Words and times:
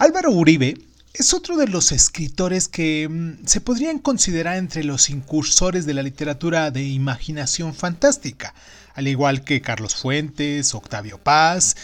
Álvaro 0.00 0.30
Uribe 0.30 0.78
es 1.12 1.34
otro 1.34 1.58
de 1.58 1.68
los 1.68 1.92
escritores 1.92 2.68
que 2.68 3.06
mm, 3.06 3.44
se 3.44 3.60
podrían 3.60 3.98
considerar 3.98 4.56
entre 4.56 4.82
los 4.82 5.10
incursores 5.10 5.84
de 5.84 5.92
la 5.92 6.02
literatura 6.02 6.70
de 6.70 6.84
imaginación 6.84 7.74
fantástica, 7.74 8.54
al 8.94 9.08
igual 9.08 9.44
que 9.44 9.60
Carlos 9.60 9.94
Fuentes, 9.94 10.74
Octavio 10.74 11.18
Paz 11.18 11.76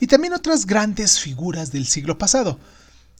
y 0.00 0.06
también 0.06 0.32
otras 0.32 0.64
grandes 0.64 1.20
figuras 1.20 1.70
del 1.70 1.86
siglo 1.86 2.16
pasado, 2.16 2.58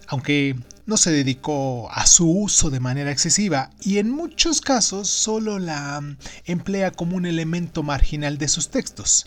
aunque 0.07 0.57
no 0.87 0.97
se 0.97 1.11
dedicó 1.11 1.91
a 1.93 2.07
su 2.07 2.31
uso 2.31 2.71
de 2.71 2.81
manera 2.81 3.13
excesiva 3.13 3.69
y 3.83 3.99
en 3.99 4.11
muchos 4.11 4.63
casos 4.63 5.11
solo 5.11 5.59
la 5.59 6.01
mm, 6.01 6.17
emplea 6.47 6.91
como 6.91 7.17
un 7.17 7.27
elemento 7.27 7.83
marginal 7.83 8.39
de 8.39 8.49
sus 8.49 8.71
textos. 8.71 9.27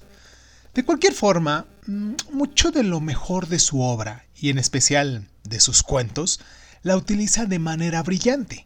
De 0.74 0.84
cualquier 0.84 1.14
forma, 1.14 1.66
mm, 1.86 2.14
mucho 2.32 2.72
de 2.72 2.84
lo 2.84 3.02
mejor 3.02 3.48
de 3.48 3.60
su 3.60 3.82
obra, 3.82 4.26
y 4.36 4.50
en 4.50 4.58
especial 4.58 5.28
de 5.44 5.60
sus 5.60 5.84
cuentos, 5.84 6.40
la 6.84 6.96
utiliza 6.96 7.46
de 7.46 7.60
manera 7.60 8.02
brillante. 8.04 8.66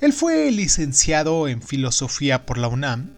Él 0.00 0.12
fue 0.12 0.50
licenciado 0.50 1.48
en 1.48 1.60
filosofía 1.60 2.46
por 2.46 2.56
la 2.56 2.68
UNAM 2.68 3.10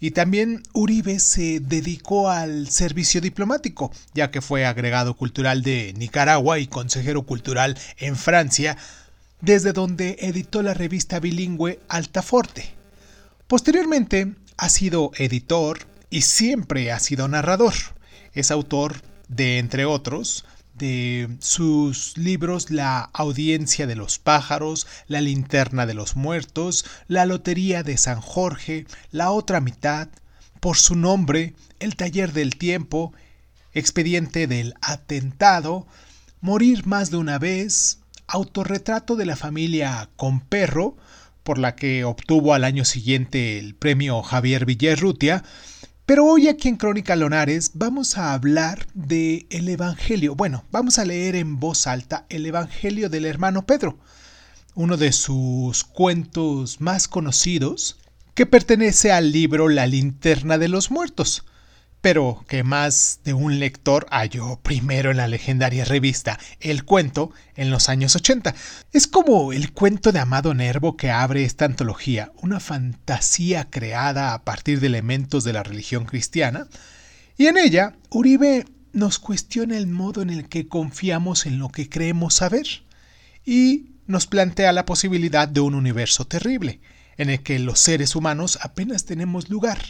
y 0.00 0.10
también 0.10 0.62
Uribe 0.72 1.18
se 1.20 1.60
dedicó 1.60 2.28
al 2.28 2.68
servicio 2.68 3.20
diplomático, 3.20 3.90
ya 4.14 4.30
que 4.30 4.42
fue 4.42 4.66
agregado 4.66 5.14
cultural 5.14 5.62
de 5.62 5.94
Nicaragua 5.96 6.58
y 6.58 6.66
consejero 6.66 7.22
cultural 7.22 7.78
en 7.98 8.16
Francia, 8.16 8.76
desde 9.40 9.72
donde 9.72 10.16
editó 10.20 10.62
la 10.62 10.74
revista 10.74 11.20
bilingüe 11.20 11.80
Altaforte. 11.88 12.74
Posteriormente 13.46 14.34
ha 14.56 14.68
sido 14.68 15.12
editor, 15.16 15.78
y 16.10 16.22
siempre 16.22 16.92
ha 16.92 16.98
sido 16.98 17.28
narrador. 17.28 17.74
Es 18.32 18.50
autor 18.50 19.00
de, 19.28 19.58
entre 19.58 19.84
otros, 19.84 20.44
de 20.74 21.28
sus 21.40 22.16
libros 22.18 22.70
La 22.70 23.10
audiencia 23.12 23.86
de 23.86 23.96
los 23.96 24.18
pájaros, 24.18 24.86
La 25.08 25.20
linterna 25.20 25.86
de 25.86 25.94
los 25.94 26.16
muertos, 26.16 26.84
La 27.08 27.26
lotería 27.26 27.82
de 27.82 27.96
San 27.96 28.20
Jorge, 28.20 28.86
La 29.10 29.30
otra 29.30 29.60
mitad, 29.60 30.08
Por 30.60 30.76
su 30.76 30.94
nombre, 30.94 31.54
El 31.80 31.96
taller 31.96 32.32
del 32.32 32.56
tiempo, 32.56 33.12
Expediente 33.72 34.46
del 34.46 34.74
atentado, 34.82 35.86
Morir 36.40 36.86
más 36.86 37.10
de 37.10 37.16
una 37.16 37.38
vez, 37.38 38.00
Autorretrato 38.26 39.16
de 39.16 39.24
la 39.26 39.36
familia 39.36 40.10
con 40.16 40.40
perro, 40.40 40.96
por 41.42 41.58
la 41.58 41.76
que 41.76 42.04
obtuvo 42.04 42.54
al 42.54 42.64
año 42.64 42.84
siguiente 42.84 43.58
el 43.58 43.76
premio 43.76 44.20
Javier 44.22 44.66
Villarrutia, 44.66 45.44
pero 46.06 46.24
hoy 46.24 46.46
aquí 46.46 46.68
en 46.68 46.76
Crónica 46.76 47.16
Lonares 47.16 47.72
vamos 47.74 48.16
a 48.16 48.32
hablar 48.32 48.86
de 48.94 49.46
el 49.50 49.68
Evangelio. 49.68 50.36
Bueno, 50.36 50.64
vamos 50.70 51.00
a 51.00 51.04
leer 51.04 51.34
en 51.34 51.58
voz 51.58 51.88
alta 51.88 52.26
el 52.28 52.46
Evangelio 52.46 53.10
del 53.10 53.24
hermano 53.24 53.66
Pedro, 53.66 53.98
uno 54.76 54.96
de 54.96 55.10
sus 55.10 55.82
cuentos 55.82 56.80
más 56.80 57.08
conocidos, 57.08 57.98
que 58.34 58.46
pertenece 58.46 59.10
al 59.10 59.32
libro 59.32 59.68
La 59.68 59.88
linterna 59.88 60.58
de 60.58 60.68
los 60.68 60.92
muertos 60.92 61.44
pero 62.06 62.44
que 62.46 62.62
más 62.62 63.18
de 63.24 63.34
un 63.34 63.58
lector 63.58 64.06
halló 64.12 64.60
primero 64.62 65.10
en 65.10 65.16
la 65.16 65.26
legendaria 65.26 65.84
revista 65.84 66.38
El 66.60 66.84
Cuento 66.84 67.32
en 67.56 67.68
los 67.68 67.88
años 67.88 68.14
80. 68.14 68.54
Es 68.92 69.08
como 69.08 69.52
el 69.52 69.72
cuento 69.72 70.12
de 70.12 70.20
Amado 70.20 70.54
Nervo 70.54 70.96
que 70.96 71.10
abre 71.10 71.42
esta 71.42 71.64
antología, 71.64 72.30
una 72.40 72.60
fantasía 72.60 73.70
creada 73.70 74.34
a 74.34 74.44
partir 74.44 74.78
de 74.78 74.86
elementos 74.86 75.42
de 75.42 75.52
la 75.52 75.64
religión 75.64 76.04
cristiana, 76.04 76.68
y 77.36 77.46
en 77.46 77.58
ella 77.58 77.96
Uribe 78.10 78.66
nos 78.92 79.18
cuestiona 79.18 79.76
el 79.76 79.88
modo 79.88 80.22
en 80.22 80.30
el 80.30 80.48
que 80.48 80.68
confiamos 80.68 81.44
en 81.44 81.58
lo 81.58 81.70
que 81.70 81.88
creemos 81.88 82.34
saber 82.34 82.68
y 83.44 83.96
nos 84.06 84.28
plantea 84.28 84.70
la 84.70 84.86
posibilidad 84.86 85.48
de 85.48 85.58
un 85.58 85.74
universo 85.74 86.24
terrible, 86.24 86.78
en 87.16 87.30
el 87.30 87.42
que 87.42 87.58
los 87.58 87.80
seres 87.80 88.14
humanos 88.14 88.60
apenas 88.62 89.06
tenemos 89.06 89.50
lugar 89.50 89.80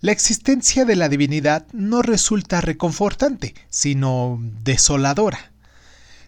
la 0.00 0.12
existencia 0.12 0.84
de 0.84 0.96
la 0.96 1.08
divinidad 1.08 1.66
no 1.72 2.02
resulta 2.02 2.60
reconfortante, 2.60 3.54
sino 3.70 4.38
desoladora. 4.62 5.52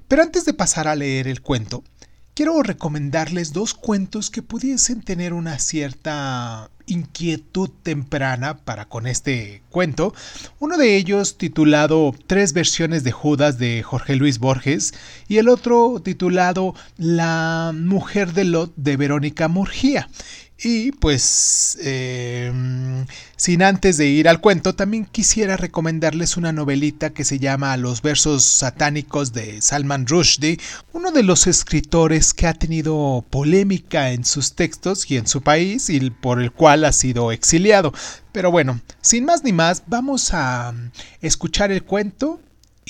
Pero 0.08 0.22
antes 0.22 0.44
de 0.46 0.54
pasar 0.54 0.88
a 0.88 0.96
leer 0.96 1.28
el 1.28 1.42
cuento, 1.42 1.84
quiero 2.34 2.62
recomendarles 2.62 3.52
dos 3.52 3.74
cuentos 3.74 4.30
que 4.30 4.42
pudiesen 4.42 5.02
tener 5.02 5.34
una 5.34 5.58
cierta 5.58 6.70
inquietud 6.86 7.68
temprana 7.82 8.58
para 8.58 8.86
con 8.86 9.06
este 9.06 9.60
cuento. 9.70 10.14
Uno 10.58 10.76
de 10.78 10.96
ellos 10.96 11.36
titulado 11.36 12.14
Tres 12.26 12.52
versiones 12.54 13.04
de 13.04 13.12
Judas 13.12 13.58
de 13.58 13.82
Jorge 13.82 14.16
Luis 14.16 14.38
Borges 14.38 14.94
y 15.28 15.36
el 15.36 15.48
otro 15.48 16.00
titulado 16.02 16.74
La 16.96 17.72
mujer 17.74 18.32
de 18.32 18.44
Lot 18.44 18.72
de 18.76 18.96
Verónica 18.96 19.48
Murgía. 19.48 20.08
Y 20.60 20.90
pues, 20.90 21.78
em, 21.82 23.06
sin 23.36 23.62
antes 23.62 23.96
de 23.96 24.06
ir 24.06 24.28
al 24.28 24.40
cuento, 24.40 24.74
también 24.74 25.04
quisiera 25.04 25.56
recomendarles 25.56 26.36
una 26.36 26.50
novelita 26.50 27.10
que 27.10 27.24
se 27.24 27.38
llama 27.38 27.76
Los 27.76 28.02
versos 28.02 28.42
satánicos 28.42 29.32
de 29.32 29.62
Salman 29.62 30.06
Rushdie, 30.08 30.58
uno 30.92 31.12
de 31.12 31.22
los 31.22 31.46
escritores 31.46 32.34
que 32.34 32.48
ha 32.48 32.54
tenido 32.54 33.24
polémica 33.30 34.10
en 34.10 34.24
sus 34.24 34.54
textos 34.54 35.08
y 35.08 35.16
en 35.16 35.28
su 35.28 35.42
país 35.42 35.90
y 35.90 36.10
por 36.10 36.42
el 36.42 36.50
cual 36.50 36.84
ha 36.84 36.92
sido 36.92 37.30
exiliado. 37.30 37.92
Pero 38.32 38.50
bueno, 38.50 38.80
sin 39.00 39.26
más 39.26 39.44
ni 39.44 39.52
más, 39.52 39.84
vamos 39.86 40.34
a 40.34 40.74
escuchar 41.20 41.70
el 41.70 41.84
cuento 41.84 42.40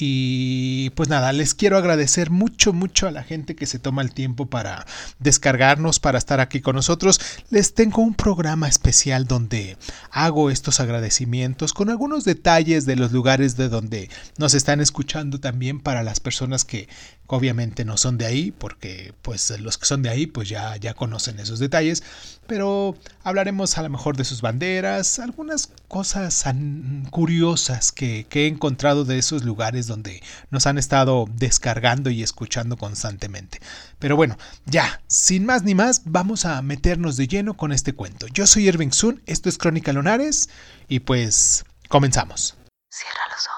y 0.01 0.91
pues 0.91 1.09
nada, 1.09 1.33
les 1.33 1.55
quiero 1.55 1.77
agradecer 1.77 2.31
mucho, 2.31 2.73
mucho 2.73 3.09
a 3.09 3.11
la 3.11 3.25
gente 3.25 3.57
que 3.57 3.67
se 3.67 3.79
toma 3.79 4.03
el 4.03 4.13
tiempo 4.13 4.47
para 4.47 4.87
descargarnos, 5.19 5.99
para 5.99 6.19
estar 6.19 6.41
aquí 6.41 6.61
con 6.61 6.77
nosotros. 6.77 7.21
Les 7.51 7.75
tengo 7.75 8.03
un 8.03 8.15
programa 8.15 8.69
especial 8.69 9.27
donde 9.27 9.77
hago 10.11 10.51
estos 10.51 10.81
agradecimientos 10.81 11.73
con 11.73 11.91
algunos 11.91 12.25
detalles 12.25 12.87
de 12.87 12.97
los 12.97 13.13
lugares 13.13 13.57
de 13.57 13.69
donde 13.69 14.11
nos 14.37 14.55
están 14.55 14.81
escuchando 14.81 15.41
también 15.41 15.81
para 15.81 16.03
las 16.03 16.21
personas 16.21 16.65
que 16.65 16.89
obviamente 17.29 17.85
no 17.85 17.97
son 17.97 18.19
de 18.19 18.27
ahí, 18.27 18.51
porque 18.51 19.15
pues 19.23 19.51
los 19.61 19.79
que 19.79 19.87
son 19.87 20.03
de 20.03 20.09
ahí 20.09 20.27
pues 20.27 20.49
ya, 20.49 20.77
ya 20.77 20.95
conocen 20.95 21.39
esos 21.39 21.59
detalles, 21.59 22.03
pero 22.47 22.97
hablaremos 23.23 23.77
a 23.77 23.83
lo 23.83 23.91
mejor 23.91 24.17
de 24.17 24.25
sus 24.25 24.41
banderas, 24.41 25.19
algunas 25.19 25.71
cosas 25.89 26.45
curiosas 27.11 27.93
que, 27.93 28.27
que 28.29 28.45
he 28.45 28.47
encontrado 28.47 29.05
de 29.05 29.19
esos 29.19 29.45
lugares 29.45 29.87
donde 29.87 30.23
nos 30.51 30.67
han 30.67 30.79
estado 30.79 31.27
descargando 31.35 32.11
y 32.11 32.23
escuchando 32.23 32.77
constantemente. 32.77 33.61
Pero 33.99 34.17
bueno, 34.17 34.39
ya, 34.65 35.03
sin 35.07 35.45
más 35.45 35.63
ni 35.63 35.75
más, 35.75 36.03
vamos 36.07 36.47
a 36.47 36.63
meternos 36.63 37.17
de 37.17 37.29
lleno 37.29 37.55
con 37.57 37.73
este 37.73 37.93
cuento. 37.93 38.27
Yo 38.29 38.47
soy 38.47 38.69
Irving 38.69 38.91
Sun, 38.91 39.23
esto 39.27 39.49
es 39.49 39.59
Crónica 39.59 39.93
Lunares 39.93 40.49
y 40.89 41.01
pues 41.01 41.65
comenzamos. 41.89 42.57
Cierra 42.91 43.21
los 43.31 43.47
ojos. 43.47 43.58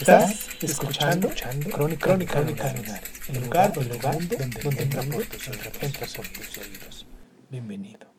Estás 0.00 0.48
escuchando, 0.60 1.30
Crónica, 1.70 2.16
Crónica, 2.26 2.40
el 3.28 3.40
lugar, 3.40 3.72
donde, 3.72 3.96
donde, 3.96 4.36
donde 4.36 4.82
entramos 4.82 5.24
por 6.16 6.26
tus 6.26 6.58
oídos. 6.58 7.06
Bienvenido. 7.48 8.12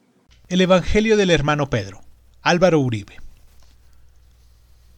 El 0.47 0.61
Evangelio 0.61 1.17
del 1.17 1.31
hermano 1.31 1.69
Pedro, 1.69 2.01
Álvaro 2.41 2.79
Uribe. 2.79 3.17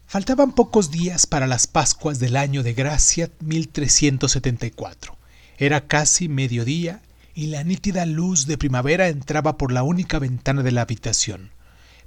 Faltaban 0.06 0.52
pocos 0.52 0.92
días 0.92 1.26
para 1.26 1.48
las 1.48 1.66
Pascuas 1.66 2.20
del 2.20 2.38
año 2.38 2.62
de 2.62 2.76
gracia 2.76 3.32
1374. 3.40 5.18
Era 5.58 5.88
casi 5.88 6.30
mediodía 6.30 7.02
y 7.34 7.48
la 7.48 7.64
nítida 7.64 8.06
luz 8.06 8.46
de 8.46 8.60
primavera 8.60 9.08
entraba 9.08 9.58
por 9.58 9.72
la 9.72 9.82
única 9.82 10.20
ventana 10.20 10.62
de 10.62 10.74
la 10.74 10.82
habitación. 10.82 11.50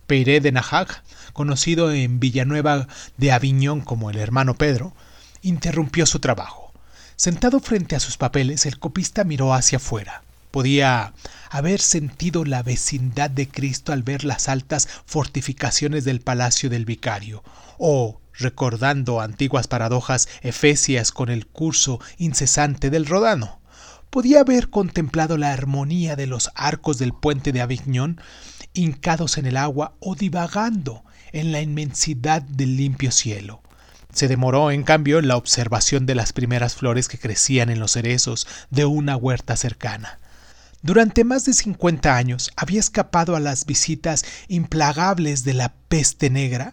Peiré 0.07 0.41
de 0.41 0.53
Najag, 0.53 1.03
conocido 1.33 1.93
en 1.93 2.21
Villanueva 2.21 2.89
de 3.17 3.33
Aviñón 3.33 3.81
como 3.81 4.11
el 4.11 4.19
hermano 4.19 4.55
Pedro, 4.55 4.95
interrumpió 5.43 6.07
su 6.07 6.21
trabajo. 6.21 6.73
Sentado 7.17 7.61
frente 7.61 7.97
a 7.97 8.01
sus 8.01 8.17
papeles, 8.17 8.67
el 8.67 8.79
copista 8.79 9.25
miró 9.25 9.53
hacia 9.53 9.77
afuera. 9.77 10.23
Podía 10.51 11.13
haber 11.51 11.81
sentido 11.81 12.45
la 12.45 12.63
vecindad 12.63 13.31
de 13.31 13.49
Cristo 13.49 13.93
al 13.93 14.03
ver 14.03 14.25
las 14.25 14.49
altas 14.49 14.89
fortificaciones 15.05 16.05
del 16.05 16.21
palacio 16.21 16.71
del 16.71 16.85
vicario, 16.85 17.45
o, 17.79 18.21
recordando 18.33 19.21
antiguas 19.21 19.69
paradojas 19.69 20.29
efesias 20.43 21.13
con 21.13 21.29
el 21.29 21.47
curso 21.47 22.01
incesante 22.19 22.91
del 22.91 23.07
Rodano, 23.07 23.61
podía 24.11 24.41
haber 24.41 24.71
contemplado 24.71 25.37
la 25.37 25.53
armonía 25.53 26.17
de 26.17 26.27
los 26.27 26.51
arcos 26.55 26.99
del 26.99 27.13
puente 27.13 27.53
de 27.53 27.61
Avignon 27.61 28.21
hincados 28.73 29.39
en 29.39 29.47
el 29.47 29.57
agua 29.57 29.95
o 30.01 30.15
divagando 30.15 31.05
en 31.33 31.53
la 31.53 31.61
inmensidad 31.61 32.43
del 32.43 32.77
limpio 32.77 33.11
cielo. 33.11 33.63
Se 34.13 34.29
demoró, 34.29 34.71
en 34.71 34.83
cambio, 34.83 35.19
en 35.19 35.29
la 35.29 35.37
observación 35.37 36.07
de 36.07 36.15
las 36.15 36.33
primeras 36.33 36.75
flores 36.75 37.09
que 37.09 37.19
crecían 37.19 37.71
en 37.71 37.79
los 37.79 37.93
cerezos 37.93 38.47
de 38.71 38.85
una 38.85 39.17
huerta 39.17 39.57
cercana. 39.57 40.19
Durante 40.83 41.25
más 41.25 41.45
de 41.45 41.53
cincuenta 41.53 42.17
años 42.17 42.51
había 42.57 42.81
escapado 42.81 43.37
a 43.37 43.41
las 43.41 43.67
visitas 43.67 44.25
implagables 44.49 45.45
de 45.45 45.55
la 45.55 45.75
peste 45.89 46.31
negra, 46.31 46.73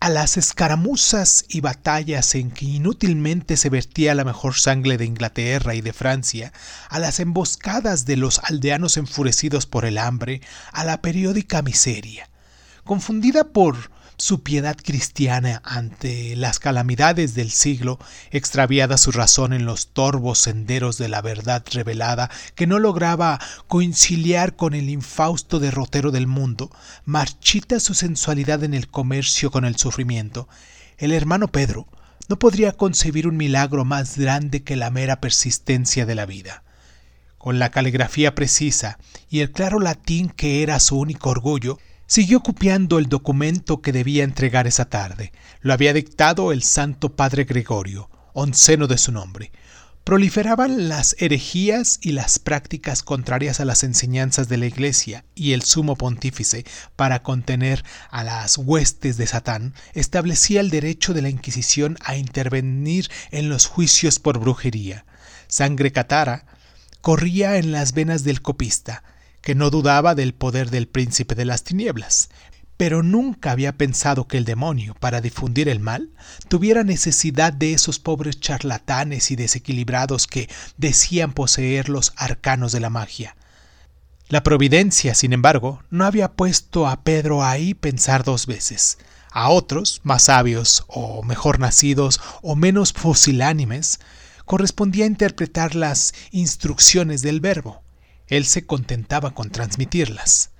a 0.00 0.08
las 0.08 0.36
escaramuzas 0.36 1.44
y 1.48 1.60
batallas 1.60 2.34
en 2.34 2.50
que 2.50 2.64
inútilmente 2.64 3.56
se 3.56 3.70
vertía 3.70 4.14
la 4.14 4.24
mejor 4.24 4.54
sangre 4.54 4.98
de 4.98 5.04
Inglaterra 5.04 5.74
y 5.74 5.80
de 5.80 5.92
Francia, 5.92 6.52
a 6.88 6.98
las 6.98 7.20
emboscadas 7.20 8.04
de 8.04 8.16
los 8.16 8.38
aldeanos 8.40 8.96
enfurecidos 8.96 9.66
por 9.66 9.84
el 9.84 9.98
hambre, 9.98 10.40
a 10.72 10.84
la 10.84 11.00
periódica 11.00 11.62
miseria. 11.62 12.28
Confundida 12.84 13.44
por 13.44 13.90
su 14.16 14.42
piedad 14.42 14.76
cristiana 14.76 15.62
ante 15.64 16.36
las 16.36 16.58
calamidades 16.58 17.34
del 17.34 17.50
siglo, 17.50 17.98
extraviada 18.30 18.98
su 18.98 19.10
razón 19.10 19.54
en 19.54 19.64
los 19.64 19.88
torvos 19.88 20.38
senderos 20.38 20.98
de 20.98 21.08
la 21.08 21.22
verdad 21.22 21.64
revelada, 21.72 22.30
que 22.54 22.66
no 22.66 22.78
lograba 22.78 23.40
conciliar 23.68 24.54
con 24.54 24.74
el 24.74 24.90
infausto 24.90 25.60
derrotero 25.60 26.10
del 26.10 26.26
mundo, 26.26 26.70
marchita 27.06 27.80
su 27.80 27.94
sensualidad 27.94 28.62
en 28.64 28.74
el 28.74 28.88
comercio 28.88 29.50
con 29.50 29.64
el 29.64 29.76
sufrimiento, 29.76 30.46
el 30.98 31.12
hermano 31.12 31.48
Pedro 31.48 31.88
no 32.28 32.38
podría 32.38 32.72
concebir 32.72 33.26
un 33.26 33.36
milagro 33.36 33.84
más 33.84 34.18
grande 34.18 34.62
que 34.62 34.76
la 34.76 34.90
mera 34.90 35.20
persistencia 35.20 36.06
de 36.06 36.14
la 36.14 36.26
vida. 36.26 36.62
Con 37.38 37.58
la 37.58 37.70
caligrafía 37.70 38.34
precisa 38.34 38.98
y 39.28 39.40
el 39.40 39.50
claro 39.50 39.80
latín 39.80 40.28
que 40.28 40.62
era 40.62 40.78
su 40.80 40.98
único 40.98 41.30
orgullo, 41.30 41.78
Siguió 42.06 42.40
copiando 42.40 42.98
el 42.98 43.06
documento 43.06 43.80
que 43.80 43.92
debía 43.92 44.24
entregar 44.24 44.66
esa 44.66 44.84
tarde. 44.84 45.32
Lo 45.60 45.72
había 45.72 45.94
dictado 45.94 46.52
el 46.52 46.62
Santo 46.62 47.16
Padre 47.16 47.44
Gregorio, 47.44 48.10
onceno 48.34 48.86
de 48.86 48.98
su 48.98 49.10
nombre. 49.10 49.52
Proliferaban 50.04 50.90
las 50.90 51.16
herejías 51.18 51.98
y 52.02 52.12
las 52.12 52.38
prácticas 52.38 53.02
contrarias 53.02 53.60
a 53.60 53.64
las 53.64 53.84
enseñanzas 53.84 54.50
de 54.50 54.58
la 54.58 54.66
Iglesia, 54.66 55.24
y 55.34 55.52
el 55.52 55.62
sumo 55.62 55.96
pontífice, 55.96 56.66
para 56.94 57.22
contener 57.22 57.82
a 58.10 58.22
las 58.22 58.58
huestes 58.58 59.16
de 59.16 59.26
Satán, 59.26 59.72
establecía 59.94 60.60
el 60.60 60.68
derecho 60.68 61.14
de 61.14 61.22
la 61.22 61.30
Inquisición 61.30 61.96
a 62.04 62.16
intervenir 62.16 63.08
en 63.30 63.48
los 63.48 63.66
juicios 63.66 64.18
por 64.18 64.38
brujería. 64.38 65.06
Sangre 65.48 65.90
catara 65.90 66.44
corría 67.00 67.56
en 67.56 67.72
las 67.72 67.94
venas 67.94 68.24
del 68.24 68.42
copista, 68.42 69.04
que 69.44 69.54
no 69.54 69.68
dudaba 69.68 70.14
del 70.14 70.32
poder 70.32 70.70
del 70.70 70.88
príncipe 70.88 71.34
de 71.34 71.44
las 71.44 71.64
tinieblas, 71.64 72.30
pero 72.78 73.02
nunca 73.02 73.52
había 73.52 73.76
pensado 73.76 74.26
que 74.26 74.38
el 74.38 74.46
demonio, 74.46 74.94
para 74.94 75.20
difundir 75.20 75.68
el 75.68 75.80
mal, 75.80 76.10
tuviera 76.48 76.82
necesidad 76.82 77.52
de 77.52 77.74
esos 77.74 77.98
pobres 77.98 78.40
charlatanes 78.40 79.30
y 79.30 79.36
desequilibrados 79.36 80.26
que 80.26 80.48
decían 80.78 81.32
poseer 81.32 81.90
los 81.90 82.14
arcanos 82.16 82.72
de 82.72 82.80
la 82.80 82.90
magia. 82.90 83.36
La 84.28 84.42
providencia, 84.42 85.14
sin 85.14 85.34
embargo, 85.34 85.82
no 85.90 86.06
había 86.06 86.32
puesto 86.32 86.86
a 86.86 87.02
Pedro 87.02 87.44
ahí 87.44 87.74
pensar 87.74 88.24
dos 88.24 88.46
veces. 88.46 88.96
A 89.30 89.50
otros, 89.50 90.00
más 90.04 90.24
sabios, 90.24 90.84
o 90.88 91.22
mejor 91.22 91.60
nacidos, 91.60 92.18
o 92.40 92.56
menos 92.56 92.94
fusilánimes, 92.94 94.00
correspondía 94.46 95.04
interpretar 95.04 95.74
las 95.74 96.14
instrucciones 96.30 97.20
del 97.20 97.40
verbo. 97.40 97.83
Él 98.36 98.46
se 98.46 98.66
contentaba 98.66 99.30
con 99.30 99.50
transmitirlas. 99.50 100.50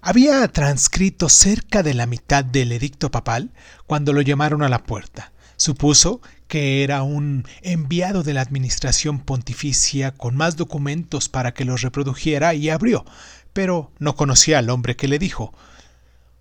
Había 0.00 0.48
transcrito 0.48 1.28
cerca 1.28 1.82
de 1.82 1.92
la 1.92 2.06
mitad 2.06 2.42
del 2.42 2.72
edicto 2.72 3.10
papal 3.10 3.52
cuando 3.86 4.14
lo 4.14 4.22
llamaron 4.22 4.62
a 4.62 4.70
la 4.70 4.82
puerta. 4.82 5.32
Supuso 5.56 6.22
que 6.48 6.82
era 6.82 7.02
un 7.02 7.46
enviado 7.60 8.22
de 8.22 8.32
la 8.32 8.40
administración 8.40 9.20
pontificia 9.20 10.12
con 10.12 10.36
más 10.36 10.56
documentos 10.56 11.28
para 11.28 11.52
que 11.52 11.66
los 11.66 11.82
reprodujera 11.82 12.54
y 12.54 12.70
abrió, 12.70 13.04
pero 13.52 13.92
no 13.98 14.16
conocía 14.16 14.58
al 14.58 14.70
hombre 14.70 14.96
que 14.96 15.06
le 15.06 15.18
dijo 15.18 15.52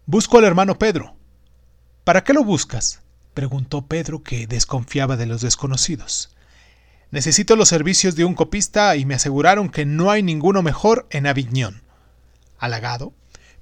Busco 0.05 0.37
al 0.37 0.45
hermano 0.45 0.79
Pedro. 0.79 1.17
¿Para 2.05 2.23
qué 2.23 2.31
lo 2.33 2.45
buscas? 2.45 3.01
preguntó 3.33 3.87
Pedro, 3.87 4.23
que 4.23 4.47
desconfiaba 4.47 5.17
de 5.17 5.25
los 5.25 5.41
desconocidos. 5.41 6.31
Necesito 7.11 7.57
los 7.57 7.67
servicios 7.67 8.15
de 8.15 8.23
un 8.23 8.35
copista 8.35 8.95
y 8.95 9.05
me 9.05 9.15
aseguraron 9.15 9.69
que 9.69 9.85
no 9.85 10.11
hay 10.11 10.23
ninguno 10.23 10.61
mejor 10.61 11.07
en 11.09 11.27
Avignon. 11.27 11.81
Halagado, 12.57 13.13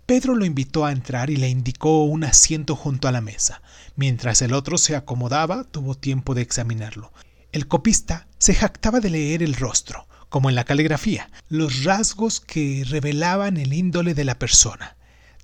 Pedro 0.06 0.36
lo 0.36 0.46
invitó 0.46 0.86
a 0.86 0.92
entrar 0.92 1.32
y 1.32 1.36
le 1.36 1.50
indicó 1.50 2.04
un 2.04 2.24
asiento 2.24 2.76
junto 2.76 3.08
a 3.08 3.12
la 3.12 3.22
mesa. 3.22 3.64
Mientras 3.96 4.44
el 4.44 4.54
otro 4.54 4.78
se 4.78 4.96
acomodaba, 4.96 5.64
tuvo 5.64 5.96
tiempo 5.96 6.36
de 6.36 6.44
examinarlo. 6.44 7.12
El 7.52 7.68
copista 7.68 8.28
se 8.38 8.54
jactaba 8.54 9.00
de 9.00 9.10
leer 9.10 9.42
el 9.42 9.56
rostro, 9.56 10.08
como 10.30 10.50
en 10.50 10.56
la 10.56 10.64
caligrafía, 10.64 11.32
los 11.48 11.84
rasgos 11.84 12.42
que 12.42 12.86
revelaban 12.88 13.58
el 13.58 13.74
índole 13.74 14.14
de 14.14 14.26
la 14.26 14.38
persona. 14.38 14.96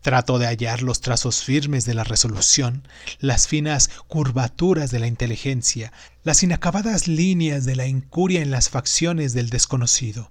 Trato 0.05 0.37
de 0.37 0.45
hallar 0.45 0.83
los 0.83 1.01
trazos 1.01 1.43
firmes 1.43 1.83
de 1.85 1.95
la 1.95 2.03
resolución, 2.03 2.87
las 3.17 3.47
finas 3.47 3.89
curvaturas 4.07 4.91
de 4.91 4.99
la 4.99 5.07
inteligencia, 5.07 5.91
las 6.23 6.43
inacabadas 6.43 7.07
líneas 7.07 7.65
de 7.65 7.75
la 7.75 7.87
incuria 7.87 8.43
en 8.43 8.51
las 8.51 8.69
facciones 8.69 9.33
del 9.33 9.49
desconocido. 9.49 10.29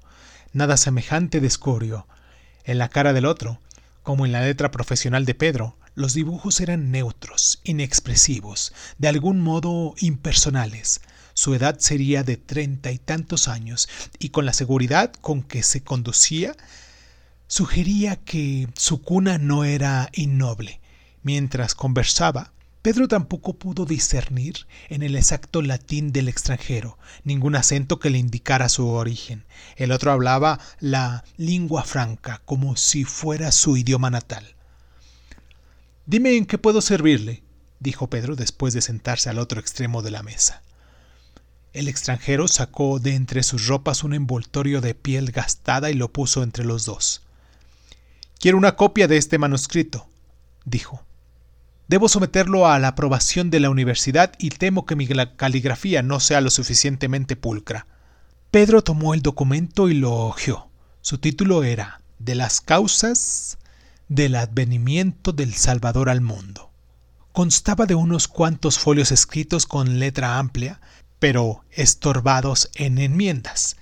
Nada 0.52 0.76
semejante 0.76 1.40
de 1.40 1.48
escorio. 1.48 2.06
En 2.62 2.78
la 2.78 2.88
cara 2.88 3.12
del 3.12 3.26
otro, 3.26 3.60
como 4.04 4.24
en 4.24 4.30
la 4.30 4.42
letra 4.42 4.70
profesional 4.70 5.24
de 5.24 5.34
Pedro, 5.34 5.76
los 5.96 6.14
dibujos 6.14 6.60
eran 6.60 6.92
neutros, 6.92 7.58
inexpresivos, 7.64 8.72
de 8.98 9.08
algún 9.08 9.40
modo 9.40 9.96
impersonales. 9.98 11.00
Su 11.32 11.52
edad 11.52 11.80
sería 11.80 12.22
de 12.22 12.36
treinta 12.36 12.92
y 12.92 12.98
tantos 12.98 13.48
años, 13.48 13.88
y 14.20 14.28
con 14.28 14.46
la 14.46 14.52
seguridad 14.52 15.12
con 15.20 15.42
que 15.42 15.64
se 15.64 15.82
conducía, 15.82 16.54
sugería 17.46 18.16
que 18.16 18.68
su 18.74 19.02
cuna 19.02 19.38
no 19.38 19.64
era 19.64 20.08
innoble. 20.12 20.80
Mientras 21.22 21.74
conversaba, 21.74 22.52
Pedro 22.82 23.08
tampoco 23.08 23.54
pudo 23.54 23.86
discernir 23.86 24.66
en 24.90 25.02
el 25.02 25.16
exacto 25.16 25.62
latín 25.62 26.12
del 26.12 26.28
extranjero 26.28 26.98
ningún 27.22 27.56
acento 27.56 27.98
que 27.98 28.10
le 28.10 28.18
indicara 28.18 28.68
su 28.68 28.88
origen. 28.88 29.46
El 29.76 29.90
otro 29.90 30.12
hablaba 30.12 30.60
la 30.80 31.24
lengua 31.38 31.84
franca 31.84 32.42
como 32.44 32.76
si 32.76 33.04
fuera 33.04 33.52
su 33.52 33.78
idioma 33.78 34.10
natal. 34.10 34.54
Dime 36.04 36.36
en 36.36 36.44
qué 36.44 36.58
puedo 36.58 36.82
servirle, 36.82 37.42
dijo 37.80 38.10
Pedro 38.10 38.36
después 38.36 38.74
de 38.74 38.82
sentarse 38.82 39.30
al 39.30 39.38
otro 39.38 39.60
extremo 39.60 40.02
de 40.02 40.10
la 40.10 40.22
mesa. 40.22 40.62
El 41.72 41.88
extranjero 41.88 42.48
sacó 42.48 42.98
de 42.98 43.14
entre 43.14 43.42
sus 43.42 43.66
ropas 43.66 44.04
un 44.04 44.12
envoltorio 44.12 44.82
de 44.82 44.94
piel 44.94 45.32
gastada 45.32 45.90
y 45.90 45.94
lo 45.94 46.12
puso 46.12 46.42
entre 46.42 46.66
los 46.66 46.84
dos. 46.84 47.22
Quiero 48.44 48.58
una 48.58 48.76
copia 48.76 49.08
de 49.08 49.16
este 49.16 49.38
manuscrito, 49.38 50.06
dijo. 50.66 51.02
Debo 51.88 52.10
someterlo 52.10 52.66
a 52.66 52.78
la 52.78 52.88
aprobación 52.88 53.48
de 53.48 53.58
la 53.58 53.70
universidad 53.70 54.34
y 54.38 54.50
temo 54.50 54.84
que 54.84 54.96
mi 54.96 55.08
caligrafía 55.08 56.02
no 56.02 56.20
sea 56.20 56.42
lo 56.42 56.50
suficientemente 56.50 57.36
pulcra. 57.36 57.86
Pedro 58.50 58.84
tomó 58.84 59.14
el 59.14 59.22
documento 59.22 59.88
y 59.88 59.94
lo 59.94 60.12
hojeó. 60.12 60.68
Su 61.00 61.16
título 61.16 61.64
era 61.64 62.02
De 62.18 62.34
las 62.34 62.60
causas 62.60 63.56
del 64.10 64.34
advenimiento 64.34 65.32
del 65.32 65.54
Salvador 65.54 66.10
al 66.10 66.20
mundo. 66.20 66.70
Constaba 67.32 67.86
de 67.86 67.94
unos 67.94 68.28
cuantos 68.28 68.78
folios 68.78 69.10
escritos 69.10 69.64
con 69.64 69.98
letra 69.98 70.38
amplia, 70.38 70.82
pero 71.18 71.64
estorbados 71.70 72.68
en 72.74 72.98
enmiendas. 72.98 73.78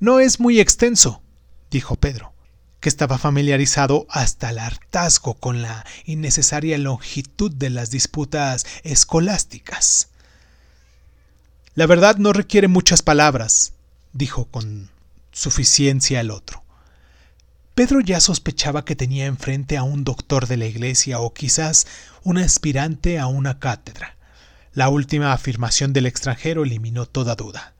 No 0.00 0.20
es 0.20 0.38
muy 0.38 0.60
extenso, 0.60 1.22
dijo 1.70 1.96
Pedro 1.96 2.34
que 2.80 2.88
estaba 2.88 3.18
familiarizado 3.18 4.06
hasta 4.08 4.50
el 4.50 4.58
hartazgo 4.58 5.34
con 5.34 5.62
la 5.62 5.84
innecesaria 6.04 6.78
longitud 6.78 7.52
de 7.52 7.70
las 7.70 7.90
disputas 7.90 8.66
escolásticas. 8.82 10.08
La 11.74 11.86
verdad 11.86 12.16
no 12.16 12.32
requiere 12.32 12.68
muchas 12.68 13.02
palabras, 13.02 13.74
dijo 14.12 14.46
con 14.46 14.90
suficiencia 15.30 16.20
el 16.20 16.30
otro. 16.30 16.64
Pedro 17.74 18.00
ya 18.00 18.20
sospechaba 18.20 18.84
que 18.84 18.96
tenía 18.96 19.26
enfrente 19.26 19.76
a 19.76 19.82
un 19.82 20.04
doctor 20.04 20.46
de 20.46 20.56
la 20.56 20.66
iglesia 20.66 21.20
o 21.20 21.32
quizás 21.32 21.86
un 22.24 22.38
aspirante 22.38 23.18
a 23.18 23.26
una 23.26 23.58
cátedra. 23.58 24.16
La 24.72 24.88
última 24.88 25.32
afirmación 25.32 25.92
del 25.92 26.06
extranjero 26.06 26.64
eliminó 26.64 27.06
toda 27.06 27.36
duda. 27.36 27.74